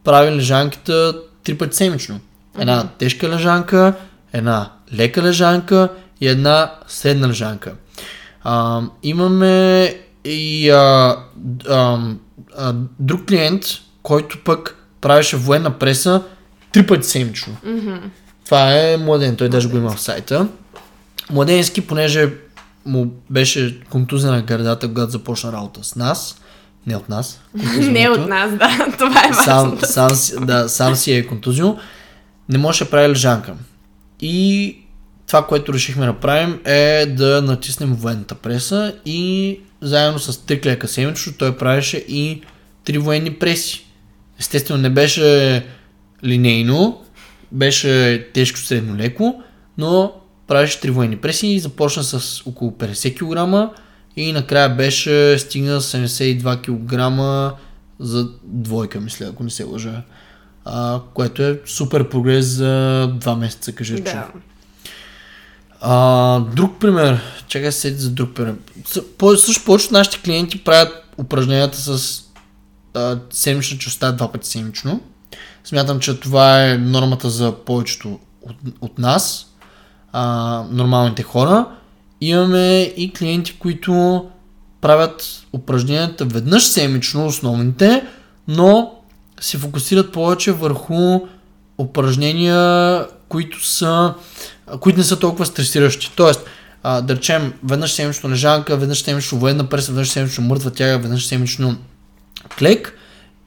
[0.04, 2.20] прави лежанката три пъти седмично.
[2.60, 2.98] Една mm-hmm.
[2.98, 3.94] тежка лежанка,
[4.34, 5.90] една лека лежанка
[6.22, 7.74] и една средна лежанка.
[8.44, 11.18] А, имаме и а,
[11.70, 12.00] а,
[12.58, 13.66] а, друг клиент,
[14.04, 16.24] който пък правеше военна преса
[16.72, 17.58] три пъти седмично.
[17.66, 18.00] Mm-hmm.
[18.46, 20.48] Това е младен, той даже го има в сайта.
[21.32, 22.34] Младенски, понеже
[22.86, 26.42] му беше контузена на гърдата, когато започна работа с нас,
[26.88, 27.42] не от нас.
[27.80, 28.92] Не от нас, да.
[28.98, 31.76] Това е сам, сам, да, сам си е контузио.
[32.50, 33.54] Не може да прави лежанка.
[34.22, 34.78] И
[35.28, 40.88] това, което решихме да правим е да натиснем военната преса и заедно с три клека
[40.88, 42.42] седмично той правеше и
[42.84, 43.86] три военни преси.
[44.40, 45.66] Естествено не беше
[46.24, 47.02] линейно,
[47.52, 49.44] беше тежко средно леко,
[49.78, 50.14] но
[50.48, 53.76] правеше три военни преси и започна с около 50 кг
[54.16, 57.58] и накрая беше стигна 72 кг
[58.00, 60.02] за двойка, мисля, ако не се лъжа.
[60.66, 64.28] А, което е супер прогрес за два месеца, кажа, да.
[65.82, 67.22] А, друг пример.
[67.48, 68.56] Чакай се за друг пример.
[69.18, 72.22] По, също повече от нашите клиенти правят упражненията с
[72.94, 75.02] а, седмична, остават два пъти седмично.
[75.64, 79.48] Смятам, че това е нормата за повечето от, от нас,
[80.12, 81.66] а, нормалните хора.
[82.22, 84.26] Имаме и клиенти, които
[84.82, 88.04] правят упражненията веднъж седмично, основните,
[88.48, 88.94] но
[89.40, 91.20] се фокусират повече върху
[91.78, 94.14] упражнения, които са
[94.80, 96.12] които не са толкова стресиращи.
[96.16, 96.46] Тоест,
[96.84, 101.28] а, да речем, веднъж седмично лежанка, веднъж седмично военна преса, веднъж седмично мъртва тяга, веднъж
[101.28, 101.78] седмично
[102.60, 102.98] клек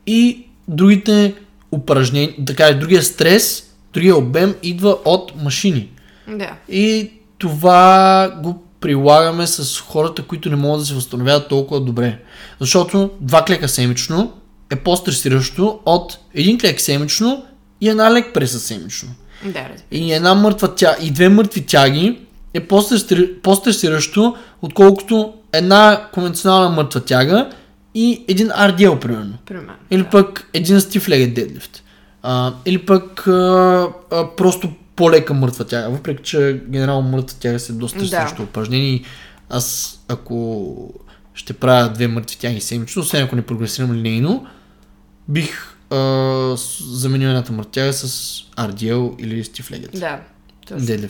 [0.06, 1.34] и другите
[1.72, 5.90] упражнения, така и другия стрес, другия обем идва от машини.
[6.28, 6.52] Да.
[6.68, 12.18] И това го прилагаме с хората, които не могат да се възстановяват толкова добре.
[12.60, 14.32] Защото два клека седмично
[14.70, 17.44] е по-стресиращо от един клек седмично
[17.80, 19.08] и една лек преса седмично.
[19.44, 19.76] Да, разбира.
[19.90, 22.18] И една мъртва тя, и две мъртви тяги
[22.54, 27.50] е по-стресир- по-стресиращо, отколкото една конвенционална мъртва тяга
[27.94, 29.34] и един RDL, примерно.
[29.46, 29.72] Примерно.
[29.90, 30.10] Или да.
[30.10, 31.80] пък един stiff legged deadlift.
[32.22, 35.90] А, или пък а, а, просто по-лека мъртва тяга.
[35.90, 38.06] Въпреки, че генерално мъртва тяга се доста Да.
[38.06, 38.88] срещу упражнения.
[38.88, 39.04] и
[39.50, 40.94] Аз, ако
[41.34, 44.46] ще правя две мъртви тяги седмично, освен ако не прогресирам линейно,
[45.28, 45.96] бих а,
[46.82, 48.06] заменил едната мъртва тяга с
[48.56, 49.98] RDL или stiff legged.
[49.98, 50.20] Да.
[50.68, 51.08] Точно.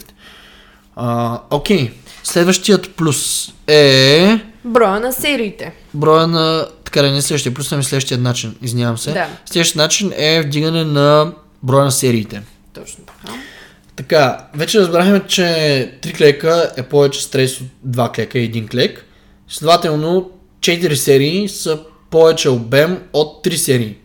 [0.97, 1.91] А, Окей.
[2.25, 5.75] Следващият плюс е Броя на сериите.
[5.95, 6.67] броя на...
[6.85, 8.55] Така да не следващия плюс, ами следващия начин.
[8.63, 9.13] Извинявам се.
[9.13, 9.29] Да.
[9.47, 12.43] Следващия начин е вдигане на броя на сериите.
[12.73, 13.04] Точно
[13.97, 14.47] така.
[14.55, 15.43] Вече разбрахме, че
[16.03, 19.05] 3 клека е повече стрес от 2 клека и 1 клек.
[19.49, 20.31] Следователно,
[20.61, 21.81] 4 серии са
[22.11, 23.97] повече обем от 3 серии.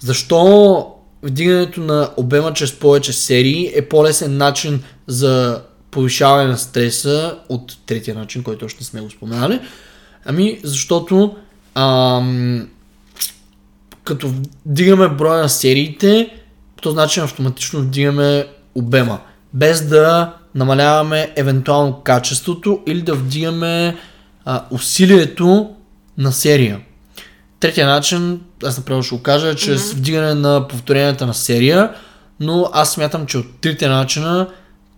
[0.00, 0.86] Защо
[1.22, 8.14] вдигането на обема чрез повече серии е по-лесен начин за повишаване на стреса от третия
[8.14, 9.60] начин, който още не сме го споменали?
[10.24, 11.36] Ами, защото
[11.74, 12.68] ам,
[14.04, 14.32] като
[14.66, 16.30] вдигаме броя на сериите,
[16.76, 19.20] по този начин автоматично вдигаме обема,
[19.54, 23.96] без да намаляваме евентуално качеството или да вдигаме
[24.44, 25.70] а, усилието
[26.18, 26.80] на серия.
[27.60, 29.96] Третия начин, аз направо ще го кажа, е чрез mm-hmm.
[29.96, 31.94] вдигане на повторенията на серия,
[32.40, 34.48] но аз смятам, че от трите начина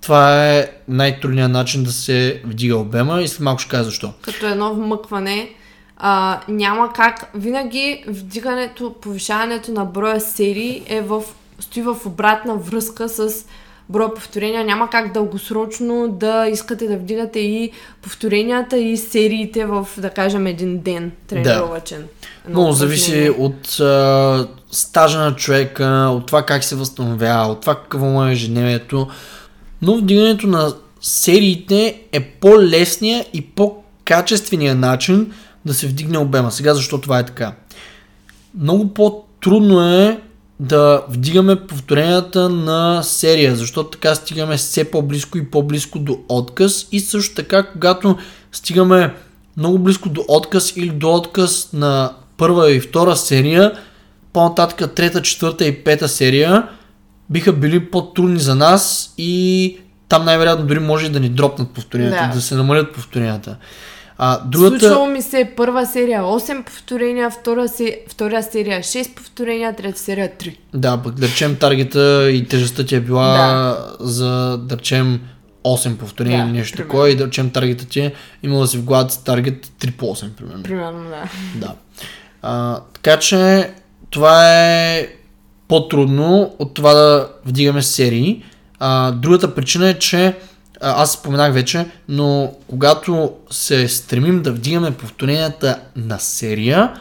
[0.01, 4.13] това е най-трудният начин да се вдига обема и след малко ще кажа защо.
[4.23, 5.51] Като едно вмъкване,
[5.97, 7.31] а, няма как.
[7.35, 11.23] Винаги вдигането, повишаването на броя серии е в,
[11.61, 13.45] стои в обратна връзка с
[13.89, 14.65] броя повторения.
[14.65, 17.73] Няма как дългосрочно да искате да вдигате и
[18.03, 22.05] повторенията и сериите в, да кажем, един ден тренировачен.
[22.47, 27.75] Едно Много зависи от а, стажа на човека, от това как се възстановява, от това
[27.75, 29.09] какво му е ежедневието.
[29.83, 35.33] Но вдигането на сериите е по-лесния и по-качествения начин
[35.65, 36.51] да се вдигне обема.
[36.51, 37.53] Сега защо това е така?
[38.59, 40.21] Много по-трудно е
[40.61, 47.01] да вдигаме повторенията на серия, защото така стигаме все по-близко и по-близко до отказ и
[47.01, 48.17] също така, когато
[48.53, 49.15] стигаме
[49.57, 53.73] много близко до отказ или до отказ на първа и втора серия,
[54.33, 56.69] по-нататък трета, четвърта и пета серия
[57.31, 62.35] биха били по-трудни за нас и там най-вероятно дори може да ни дропнат повторенията, Да.
[62.35, 63.57] да, се намалят повторенията.
[64.19, 64.81] А, другата...
[64.81, 70.33] Случвало ми се първа серия 8 повторения, втора, се, втора серия 6 повторения, трета серия
[70.39, 70.57] 3.
[70.75, 73.97] Да, пък да речем таргета и тежестта ти е била Да.
[74.01, 75.21] за да речем
[75.65, 78.85] 8 повторения Да, или нещо такова и да речем таргета ти е имала си в
[78.85, 80.63] главата си таргет 3 по 8 примерно.
[80.63, 81.23] Примерно, да.
[81.67, 81.75] Да.
[82.43, 83.71] А, така че
[84.11, 85.09] това е
[85.69, 88.43] по-трудно от това да вдигаме серии.
[88.79, 90.35] А, другата причина е, че
[90.81, 97.01] аз споменах вече, но когато се стремим да вдигаме повторенията на серия,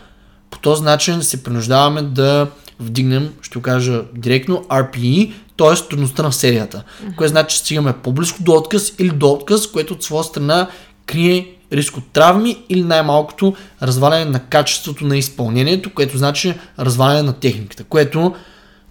[0.49, 2.47] по този начин се принуждаваме да
[2.79, 5.87] вдигнем, ще го кажа директно, RPE, т.е.
[5.89, 6.83] трудността на серията.
[7.17, 10.67] Което значи, че стигаме по-близко до отказ или до отказ, което от своя страна
[11.05, 17.33] крие риск от травми или най-малкото разваляне на качеството на изпълнението, което значи разваляне на
[17.33, 18.35] техниката, което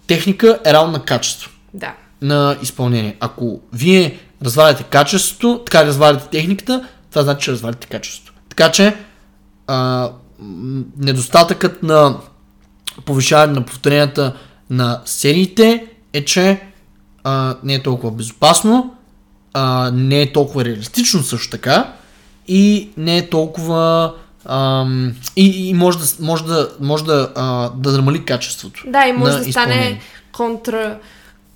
[0.07, 1.93] техника е равна на качество Да.
[2.21, 3.17] на изпълнение.
[3.19, 8.33] Ако вие разваляте качеството, така разваляте техниката, това значи, че разваляте качеството.
[8.49, 8.95] Така че
[9.67, 10.09] а,
[10.97, 12.17] недостатъкът на
[13.05, 14.33] повишаване на повторенията
[14.69, 16.61] на сериите е, че
[17.23, 18.95] а, не е толкова безопасно,
[19.53, 21.93] а, не е толкова реалистично също така
[22.47, 24.13] и не е толкова
[24.45, 28.83] ам, и, и може да, може да, може да, а, да намали качеството.
[28.87, 30.97] Да, и може да стане контра,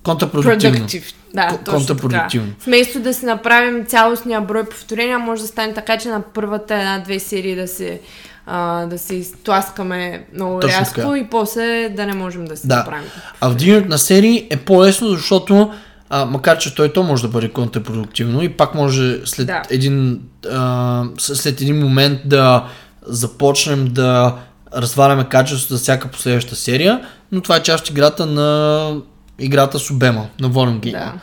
[0.03, 0.87] Контрапродуктивно.
[1.33, 2.47] Да, точно контрапродуктивно.
[2.47, 2.63] така.
[2.65, 7.19] Вместо да си направим цялостния брой повторения, може да стане така, че на първата една-две
[7.19, 7.99] серии да се,
[8.45, 11.17] а, да се изтласкаме много Точно рязко така.
[11.17, 12.75] и после да не можем да си Да.
[12.75, 13.03] направим.
[13.41, 15.71] А вдигането на серии е по-лесно, защото
[16.09, 19.61] а, макар, че той то може да бъде контрапродуктивно и пак може след, Да.
[19.69, 22.65] един, а, след един момент да
[23.01, 24.35] започнем да
[24.75, 28.91] разваляме качеството за всяка последваща серия, но това е част от играта на
[29.39, 30.93] играта с обема, на волен гейм.
[30.93, 31.13] Да.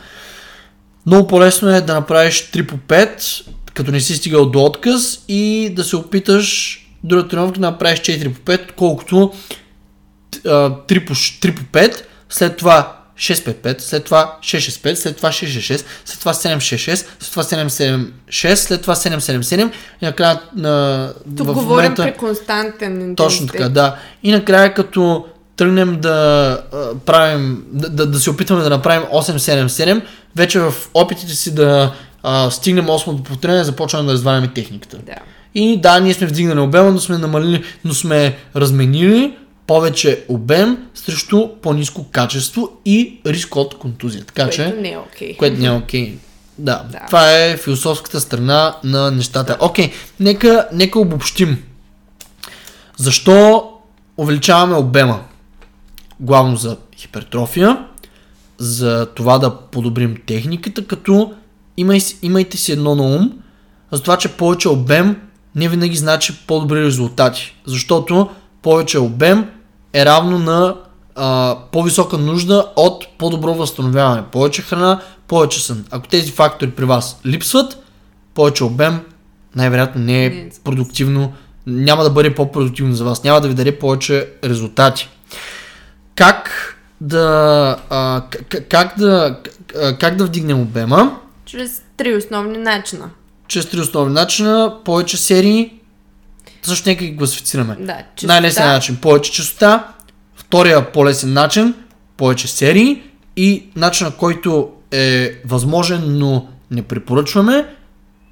[1.05, 3.41] Много по-лесно е да направиш 3 по 5,
[3.73, 8.33] като не си стигал до отказ и да се опиташ другата тренировка да направиш 4
[8.33, 9.33] по 5, колкото
[10.45, 15.29] а, 3 по, ш- 3 по 5, след това 6-5-5, след това 6-6-5, след това
[15.29, 21.53] 6-6-6, след това 7-6-6, след това 7-7-6, след това 7-7-7 и накрая на, Тук в
[21.53, 22.03] говорим момента...
[22.03, 23.15] при константен интензитет.
[23.17, 23.95] Точно така, да.
[24.23, 25.25] И накрая като
[25.57, 26.61] тръгнем да
[27.05, 30.01] правим, да, да, да се опитваме да направим 8-7-7,
[30.35, 31.93] вече в опитите си да
[32.23, 34.97] а, стигнем 8-то повторение, започваме да разваляме техниката.
[34.97, 35.15] Да.
[35.55, 41.47] И да, ние сме вдигнали обема, но сме намалили, но сме разменили повече обем срещу
[41.61, 44.23] по-низко качество и риск от контузия.
[44.25, 45.37] Така че, Което не е окей.
[45.37, 46.17] което не е окей.
[46.57, 46.99] Да, Да.
[47.07, 49.57] това е философската страна на нещата.
[49.59, 51.63] Окей, нека, нека обобщим.
[52.97, 53.69] Защо
[54.17, 55.19] увеличаваме обема?
[56.19, 57.85] Главно за хипертрофия,
[58.57, 61.33] за това да подобрим техниката, като
[61.77, 63.31] имай, имайте си едно на ум,
[63.91, 65.15] за това, че повече обем
[65.55, 67.55] не винаги значи по-добри резултати.
[67.65, 68.29] Защото
[68.61, 69.45] повече обем
[69.93, 70.75] е равно на
[71.15, 74.23] а, по-висока нужда от по-добро възстановяване.
[74.31, 75.85] Повече храна, повече сън.
[75.91, 77.83] Ако тези фактори при вас липсват,
[78.33, 78.99] повече обем
[79.55, 80.49] най-вероятно Не е.
[80.63, 81.33] продуктивно,
[81.67, 85.09] няма да бъде по-продуктивно за вас, няма да ви даде повече резултати.
[86.17, 88.23] Как да, а,
[88.69, 89.39] как да,
[89.99, 91.19] как да вдигнем обема?
[91.45, 93.09] Чрез три основни начина.
[93.47, 95.73] чрез три основни начина, повече серии,
[96.61, 97.75] също нека ги класифицираме.
[97.79, 98.33] Да, чистота.
[98.33, 99.87] Най-лесният начин, повече частота,
[100.35, 101.73] втория по-лесен начин,
[102.17, 103.03] повече серии
[103.35, 107.65] и начинът, който е възможен, но не препоръчваме,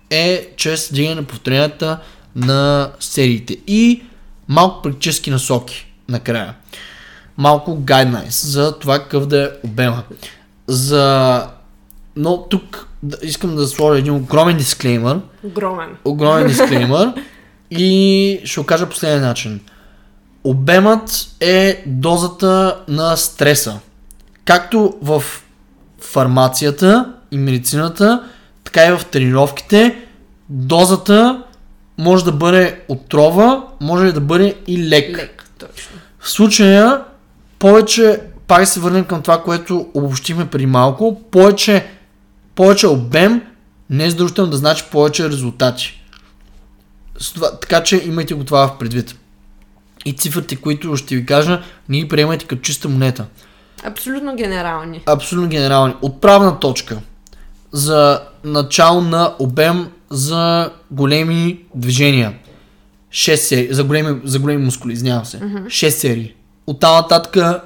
[0.10, 2.00] е чрез дигане на повторенията
[2.36, 4.04] на сериите и
[4.48, 6.54] малко практически насоки накрая.
[7.38, 10.04] Малко guidelines за това какъв да е обема.
[10.68, 11.48] За...
[12.16, 12.88] Но тук
[13.22, 15.90] искам да сложа един огромен дисклеймър, Огромен.
[16.06, 17.14] огромен дисклеймър
[17.72, 19.60] и ще го кажа последния начин.
[20.44, 23.80] Обемът е дозата на стреса.
[24.46, 25.24] Както в
[26.00, 28.24] фармацията и медицината,
[28.64, 29.96] така и в тренировките,
[30.50, 31.44] дозата
[31.98, 35.18] може да бъде отрова, може да бъде и лек.
[35.18, 35.96] Лек, точно.
[36.20, 37.02] В случая,
[37.66, 41.86] повече, пак се върнем към това, което обобщихме преди малко, повече,
[42.56, 43.42] повече обем
[43.90, 46.02] не е задължително да значи повече резултати.
[47.34, 49.16] Това, така че имайте го това в предвид.
[50.06, 53.26] И цифрите, които ще ви кажа, не ги приемайте като чиста монета.
[53.84, 55.02] Абсолютно генерални.
[55.06, 55.94] Абсолютно генерални.
[56.02, 56.98] Отправна точка
[57.72, 62.34] за начало на обем за големи движения.
[63.12, 63.74] 6 серии.
[63.74, 65.40] За големи, за големи мускули, извинявам се.
[65.40, 66.35] 6 серии.
[66.68, 67.62] От там нататък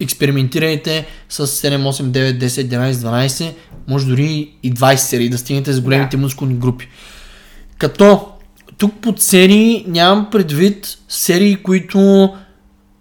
[0.00, 3.54] експериментирайте с 7, 8, 9, 10, 11, 12,
[3.88, 6.88] може дори и 20 серии да стигнете с големите мускулни групи.
[7.78, 8.28] Като
[8.78, 12.30] тук под серии нямам предвид серии, които,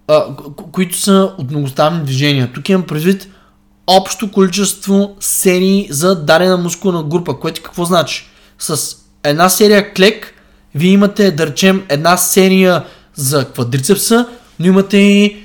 [0.08, 2.52] а, ко- които са от многоставни движения.
[2.54, 3.28] Тук имам предвид
[3.88, 8.26] общо количество серии за дадена мускулна група, което какво значи?
[8.60, 10.34] С една серия клек,
[10.76, 12.84] вие имате, да речем, една серия
[13.16, 14.28] за квадрицепса,
[14.62, 15.38] но имате и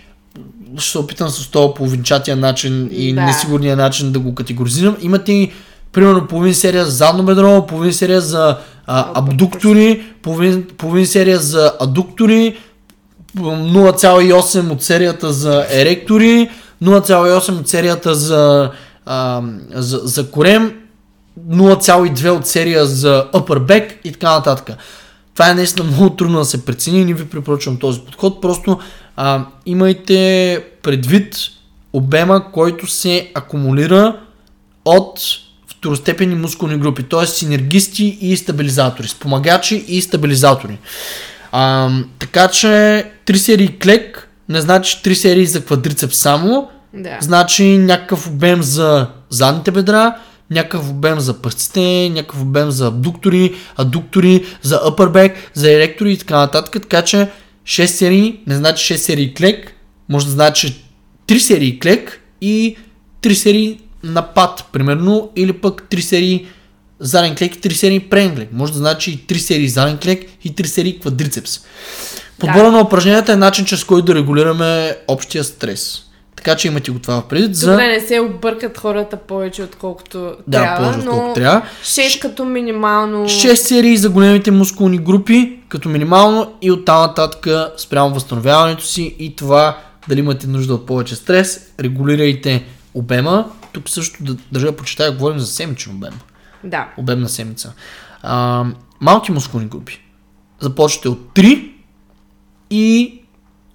[0.78, 3.20] ще се опитам с този половинчатия начин и Да.
[3.20, 4.96] несигурния начин да го категоризирам.
[5.00, 5.52] Имате и
[5.92, 8.56] примерно половин серия за задно бедро, половин серия за
[8.86, 12.56] а, абдуктори, половин, половин серия за адуктори,
[13.36, 16.50] 0,8 от серията за еректори,
[16.82, 18.70] 0,8 от серията за,
[19.06, 19.42] а,
[19.74, 20.72] за, за корем,
[21.50, 24.76] 0,2 от серия за upper back и така нататък.
[25.34, 28.40] Това е наистина много трудно да се прецени и не ви препоръчвам този подход.
[28.40, 28.78] Просто
[29.16, 31.36] а, имайте предвид
[31.92, 34.20] обема, който се акумулира
[34.84, 35.20] от
[35.66, 37.26] второстепенни мускулни групи, т.е.
[37.26, 40.78] синергисти и стабилизатори, спомагачи и стабилизатори.
[41.52, 42.66] А, така че
[43.26, 47.18] 3 серии клек не значи 3 серии за квадрицепс само, Да.
[47.20, 50.16] значи някакъв обем за задните бедра,
[50.50, 56.18] някакъв обем за пръстите, някакъв обем за абдуктори, адуктори, за upper back, за еректори и
[56.18, 56.82] така нататък.
[56.82, 57.28] Така че
[57.66, 59.72] 6 серии не значи 6 серии клек,
[60.08, 60.76] може да значи
[61.26, 62.76] 3 серии клек и
[63.22, 66.46] 3 серии напад, примерно, или пък 3 серии
[67.00, 68.48] заден клек и 3 серии преден клек.
[68.52, 71.60] Може да значи и 3 серии заден клек и 3 серии квадрицепс.
[72.38, 72.70] Подбора Да.
[72.72, 76.02] на упражненията е начин, чрез който да регулираме общия стрес.
[76.46, 77.54] Така че имате го това в предвид.
[77.54, 77.70] За...
[77.70, 81.62] Да не се объркат хората повече, отколкото Да, трябва, повече но отколкото трябва.
[81.82, 83.24] 6 като минимално...
[83.24, 89.36] 6 серии за големите мускулни групи, като минимално и оттам нататък спрямо възстановяването си и
[89.36, 89.78] това
[90.08, 93.50] дали имате нужда от повече стрес, регулирайте обема.
[93.72, 96.14] Тук също да държа да почитая, говорим за седмичен обем.
[96.64, 96.88] Да.
[96.96, 97.72] Обем на седмица.
[98.22, 98.64] А,
[99.00, 100.00] малки мускулни групи.
[100.60, 101.72] Започвате от 3
[102.70, 103.20] и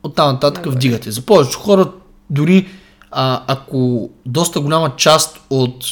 [0.03, 0.75] оттам нататък Нагоре.
[0.75, 1.11] вдигате.
[1.11, 1.91] За повечето хора,
[2.31, 2.67] дори
[3.11, 5.85] а, ако доста голяма част от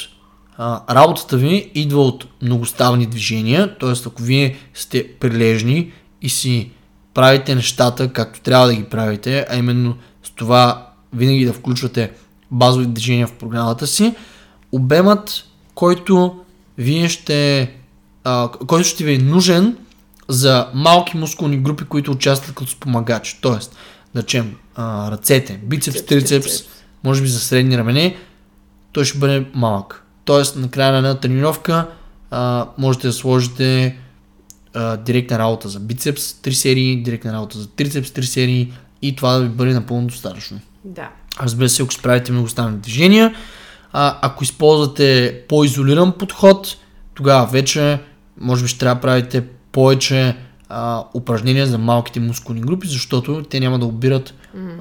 [0.57, 3.93] а, работата ви идва от многоставни движения, т.е.
[4.05, 6.71] ако вие сте прилежни и си
[7.13, 12.11] правите нещата както трябва да ги правите, а именно с това винаги да включвате
[12.51, 14.15] базови движения в програмата си,
[14.71, 16.39] обемът, който
[16.77, 17.71] вие ще,
[18.67, 19.77] който ще ви е нужен
[20.27, 23.37] за малки мускулни групи, които участват като спомагачи.
[23.41, 23.75] Тоест,
[24.15, 26.51] да речем, а, ръцете, бицепс, трицепс,
[27.03, 28.17] може би за средни рамене,
[28.91, 30.05] той ще бъде малък.
[30.25, 31.87] Тоест, на края на една тренировка
[32.31, 33.97] а, можете да сложите
[34.73, 39.33] а, директна работа за бицепс 3 серии, директна работа за трицепс 3 серии и това
[39.33, 40.59] да ви бъде напълно достатъчно.
[40.83, 41.09] Да.
[41.41, 43.35] Разбира се, ако си правите многостанни движения,
[43.93, 46.77] а, ако използвате по-изолиран подход,
[47.13, 47.99] тогава вече
[48.37, 50.37] може би ще трябва да правите повече
[50.69, 54.33] а, упражнения за малките мускулни групи, защото те няма да обират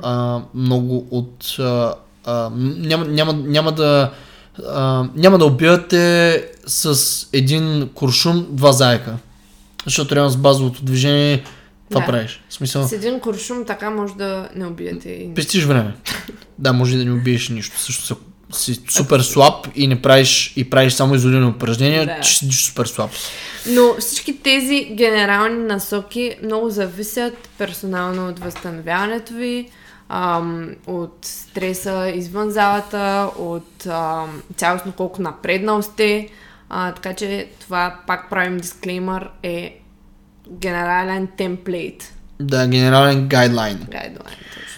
[0.02, 1.56] а, много от...
[1.58, 4.10] А, а, няма, няма, няма да
[4.68, 6.98] а, няма да убивате с
[7.32, 9.16] един куршум два заека.
[9.84, 11.44] Защото реално с базовото движение
[11.90, 12.06] това Да.
[12.06, 12.40] правиш.
[12.48, 15.08] В смисъл, С един куршум така може да не убиете.
[15.08, 15.94] и- Пестиш време.
[16.58, 17.80] Да, може да не убиеш нищо.
[17.80, 18.16] Също
[18.52, 22.20] си супер слаб и не правиш и правиш само изолирани упражнения, Да.
[22.20, 23.10] че си супер слаб.
[23.66, 29.68] Но всички тези генерални насоки много зависят персонално от възстановяването ви,
[30.08, 36.28] ам, от стреса извън залата, от ам, цялостно колко напреднал сте.
[36.70, 39.78] А, така че това, пак правим дисклеймър, е
[40.50, 42.14] генерален темплейт.
[42.40, 43.78] Да, генерален гайдлайн.
[43.90, 44.77] Гайдлайн, точно.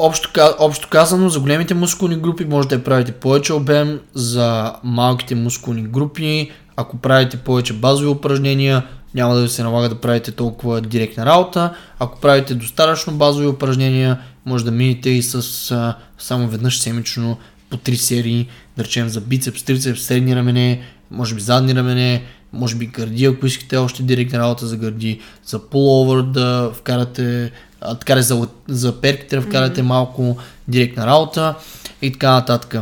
[0.00, 5.82] Общо, общо казано, за големите мускулни групи може да правите повече обем, за малките мускулни
[5.82, 11.26] групи, ако правите повече базови упражнения, няма да ви се налага да правите толкова директна
[11.26, 11.74] работа.
[11.98, 17.36] Ако правите достатъчно базови упражнения, може да минете и с а, само веднъж седмично
[17.70, 22.22] по 3 серии, да речем за бицепс, трицепс, средни рамене, може би задни рамене,
[22.52, 27.94] може би гърди, ако искате още директна работа за гърди, за пуловър да вкарате, а,
[27.94, 29.84] така ли, за, за перките да вкарате mm-hmm.
[29.84, 30.36] малко
[30.68, 31.54] директна работа
[32.02, 32.74] и така нататък.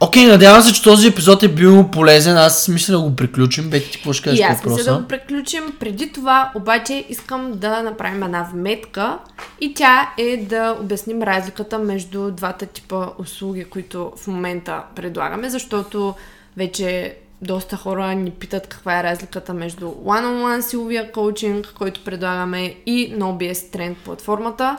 [0.00, 2.36] Окей, надявам се, че този епизод е бил полезен.
[2.36, 3.70] Аз мисля да го приключим.
[3.70, 4.92] Бети, ти какво ще кажеш по аз мисля въпроса?
[4.92, 5.62] да го приключим.
[5.80, 9.18] Преди това, обаче, искам да направим една вметка
[9.60, 16.14] и тя е да обясним разликата между двата типа услуги, които в момента предлагаме, защото
[16.56, 23.14] вече доста хора ни питат каква е разликата между one-on-one силовия коучинг, който предлагаме и
[23.18, 24.76] NoBS Trend платформата.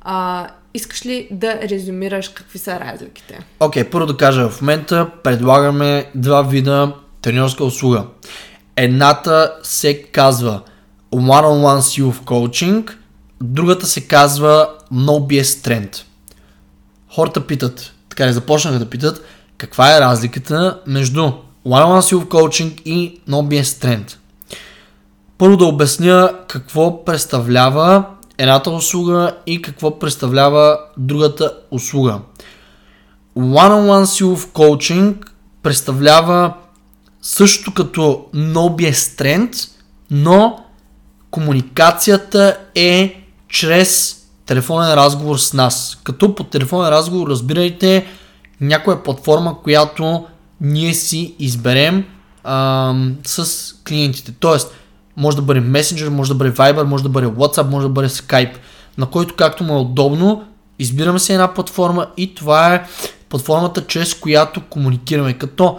[0.00, 3.38] А, искаш ли да резюмираш какви са разликите?
[3.60, 8.04] Окей, първо да кажа, в момента предлагаме два вида тренерска услуга.
[8.76, 10.62] Едната се казва
[11.12, 12.98] One-on-One силов коучинг,
[13.42, 16.02] другата се казва NoBS Trend.
[17.14, 19.24] Хората питат, така ли започнаха да питат,
[19.58, 21.32] каква е разликата между
[21.66, 24.16] One-on-One силов коучинг и Trend.
[25.38, 28.04] Първо да обясня какво представлява
[28.38, 32.20] едната услуга и какво представлява другата услуга.
[33.38, 36.54] One-on-one силов коучинг представлява
[37.22, 39.70] също като NoBS
[40.10, 40.64] но
[41.30, 46.00] комуникацията е чрез телефонен разговор с нас.
[46.04, 48.06] Като по телефонен разговор разбирайте
[48.60, 50.26] някоя платформа, която
[50.60, 52.04] ние си изберем
[52.44, 54.32] ам, с клиентите.
[54.40, 54.74] Тоест,
[55.16, 58.08] може да бъде Messenger, може да бъде Viber, може да бъде WhatsApp, може да бъде
[58.08, 58.56] Skype,
[58.98, 60.44] на който както му е удобно,
[60.78, 62.86] избираме се една платформа и това е
[63.28, 65.32] платформата, чрез която комуникираме.
[65.32, 65.78] Като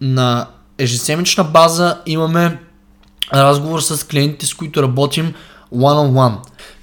[0.00, 0.46] на
[0.78, 2.58] ежеседмична база имаме
[3.34, 5.34] разговор с клиентите, с които работим
[5.74, 6.36] one-on-one.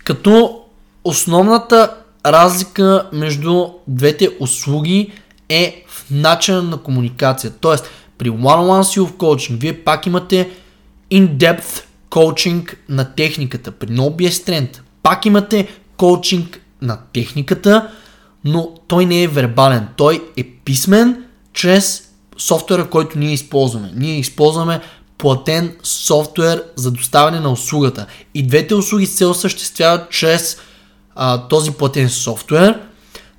[0.04, 0.62] Като
[1.04, 5.12] основната разлика между двете услуги
[5.50, 5.83] е
[6.14, 7.52] начина на комуникация.
[7.62, 10.50] Тоест, при one-on-one силов коучинг вие пак имате
[11.12, 13.72] in-depth коучинг на техниката.
[13.72, 17.90] При NoBS Trend пак имате коучинг на техниката,
[18.44, 19.88] но той не е вербален.
[19.98, 23.92] Той е писмен чрез софтуера, който ние използваме.
[23.96, 24.82] Ние използваме
[25.18, 28.06] платен софтуер за доставяне на услугата.
[28.34, 30.58] И двете услуги се осъществяват чрез
[31.16, 32.80] а, този платен софтуер,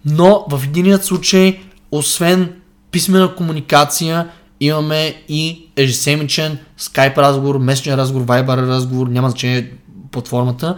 [0.04, 1.60] но в единият случай,
[1.90, 2.52] освен
[2.94, 4.28] писмена комуникация,
[4.60, 9.72] имаме и ежеседмичен Skype разговор, месечен разговор, Viber разговор, няма значение
[10.10, 10.76] платформата.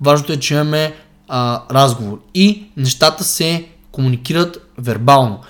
[0.00, 0.94] Важното е, че имаме
[1.28, 5.40] а, разговор и нещата се комуникират вербално.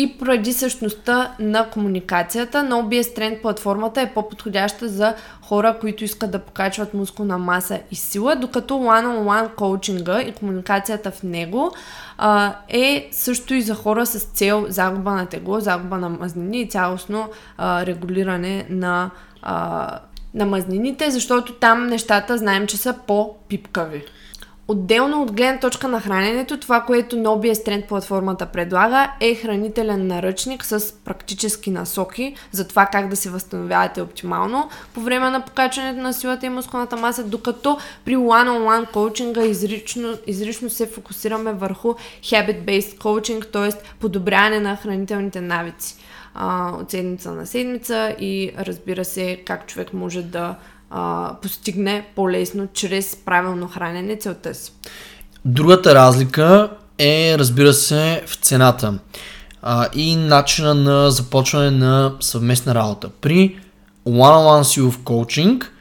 [0.00, 6.30] И поради същността на комуникацията, на OBS Trend платформата е по-подходяща за хора, които искат
[6.30, 11.72] да покачват мускулна маса и сила, докато one-on-one коучинга и комуникацията в него
[12.18, 16.68] а, е също и за хора с цел загуба на тегло, загуба на мазнини и
[16.68, 19.10] цялостно а, регулиране на,
[19.42, 19.98] а,
[20.34, 24.04] на мазнините, защото там нещата знаем, че са по-пипкави.
[24.70, 30.64] Отделно от гледна точка на храненето, това, което Nobies Trend платформата предлага е хранителен наръчник
[30.64, 36.12] с практически насоки за това как да се възстановявате оптимално по време на покачването на
[36.12, 43.52] силата и мускулната маса, докато при one-on-one коучинга изрично, изрично се фокусираме върху habit-based coaching,
[43.52, 43.94] т.е.
[44.00, 45.96] подобряване на хранителните навици
[46.34, 50.54] а, от седмица на седмица и разбира се как човек може да
[50.90, 54.72] а, постигне по-лесно чрез правилно хранене целта си.
[55.44, 58.98] Другата разлика е, разбира се, в цената
[59.62, 63.08] а, и начина на започване на съвместна работа.
[63.20, 63.60] При
[64.06, 65.72] one-on-one силов коучинг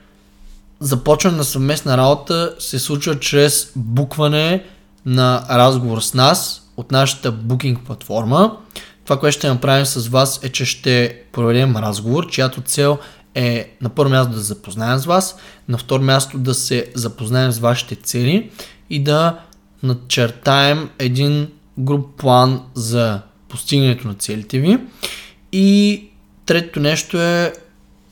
[0.80, 4.64] започване на съвместна работа се случва чрез букване
[5.06, 8.58] на разговор с нас от нашата букинг платформа.
[9.04, 12.98] Това, което ще направим с вас е, че ще проведем разговор, чиято цел е
[13.82, 17.96] на първо място да запознаем с вас, на второ място да се запознаем с вашите
[17.96, 18.50] цели
[18.90, 19.40] и да
[19.84, 21.48] начертаем един
[21.80, 24.78] груп план за постигането на целите ви.
[25.52, 26.04] И
[26.46, 27.54] третото нещо е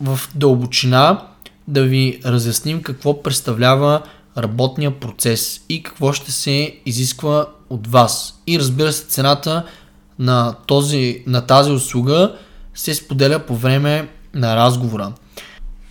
[0.02, 1.28] в дълбочина
[1.68, 4.02] да ви разясним какво представлява
[4.38, 8.42] работния процес и какво ще се изисква от вас.
[8.48, 9.64] И разбира се, цената
[10.20, 12.36] на, този, на тази услуга
[12.74, 15.12] се споделя по време на разговора.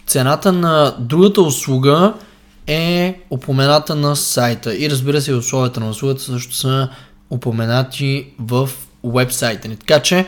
[0.07, 2.15] Цената на другата услуга
[2.67, 6.89] е упомената на сайта и разбира се условията на услугата също са
[7.31, 8.71] упоменати в
[9.05, 9.77] вебсайта ни.
[9.77, 10.27] Така че,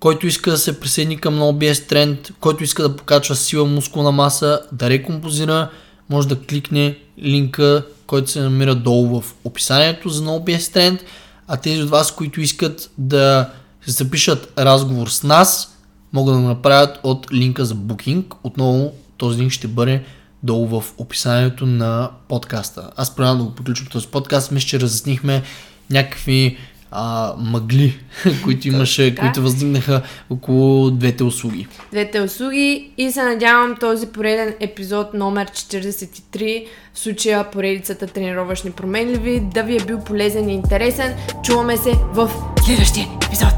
[0.00, 4.60] който иска да се присъедини към OBS Trend, който иска да покачва сила мускулна маса,
[4.72, 5.70] да рекомпозира,
[6.10, 11.00] може да кликне линка, който се намира долу в описанието за OBS Trend,
[11.48, 13.50] а тези от вас, които искат да
[13.86, 15.75] се запишат разговор с нас,
[16.16, 18.34] могат да направят от линка за букинг.
[18.44, 20.02] Отново този линк ще бъде
[20.42, 22.90] долу в описанието на подкаста.
[22.96, 24.52] Аз предлагам да го подключим този подкаст.
[24.52, 25.42] Мисля, че разяснихме
[25.90, 26.56] някакви
[26.90, 27.98] а, мъгли,
[28.44, 29.22] които имаше, така.
[29.22, 31.66] които възникнаха около двете услуги.
[31.92, 39.40] Двете услуги и се надявам този пореден епизод номер 43, в случая поредицата тренировъчни променливи,
[39.40, 41.14] да ви е бил полезен и интересен.
[41.44, 42.30] Чуваме се в
[42.66, 43.52] следващия епизод.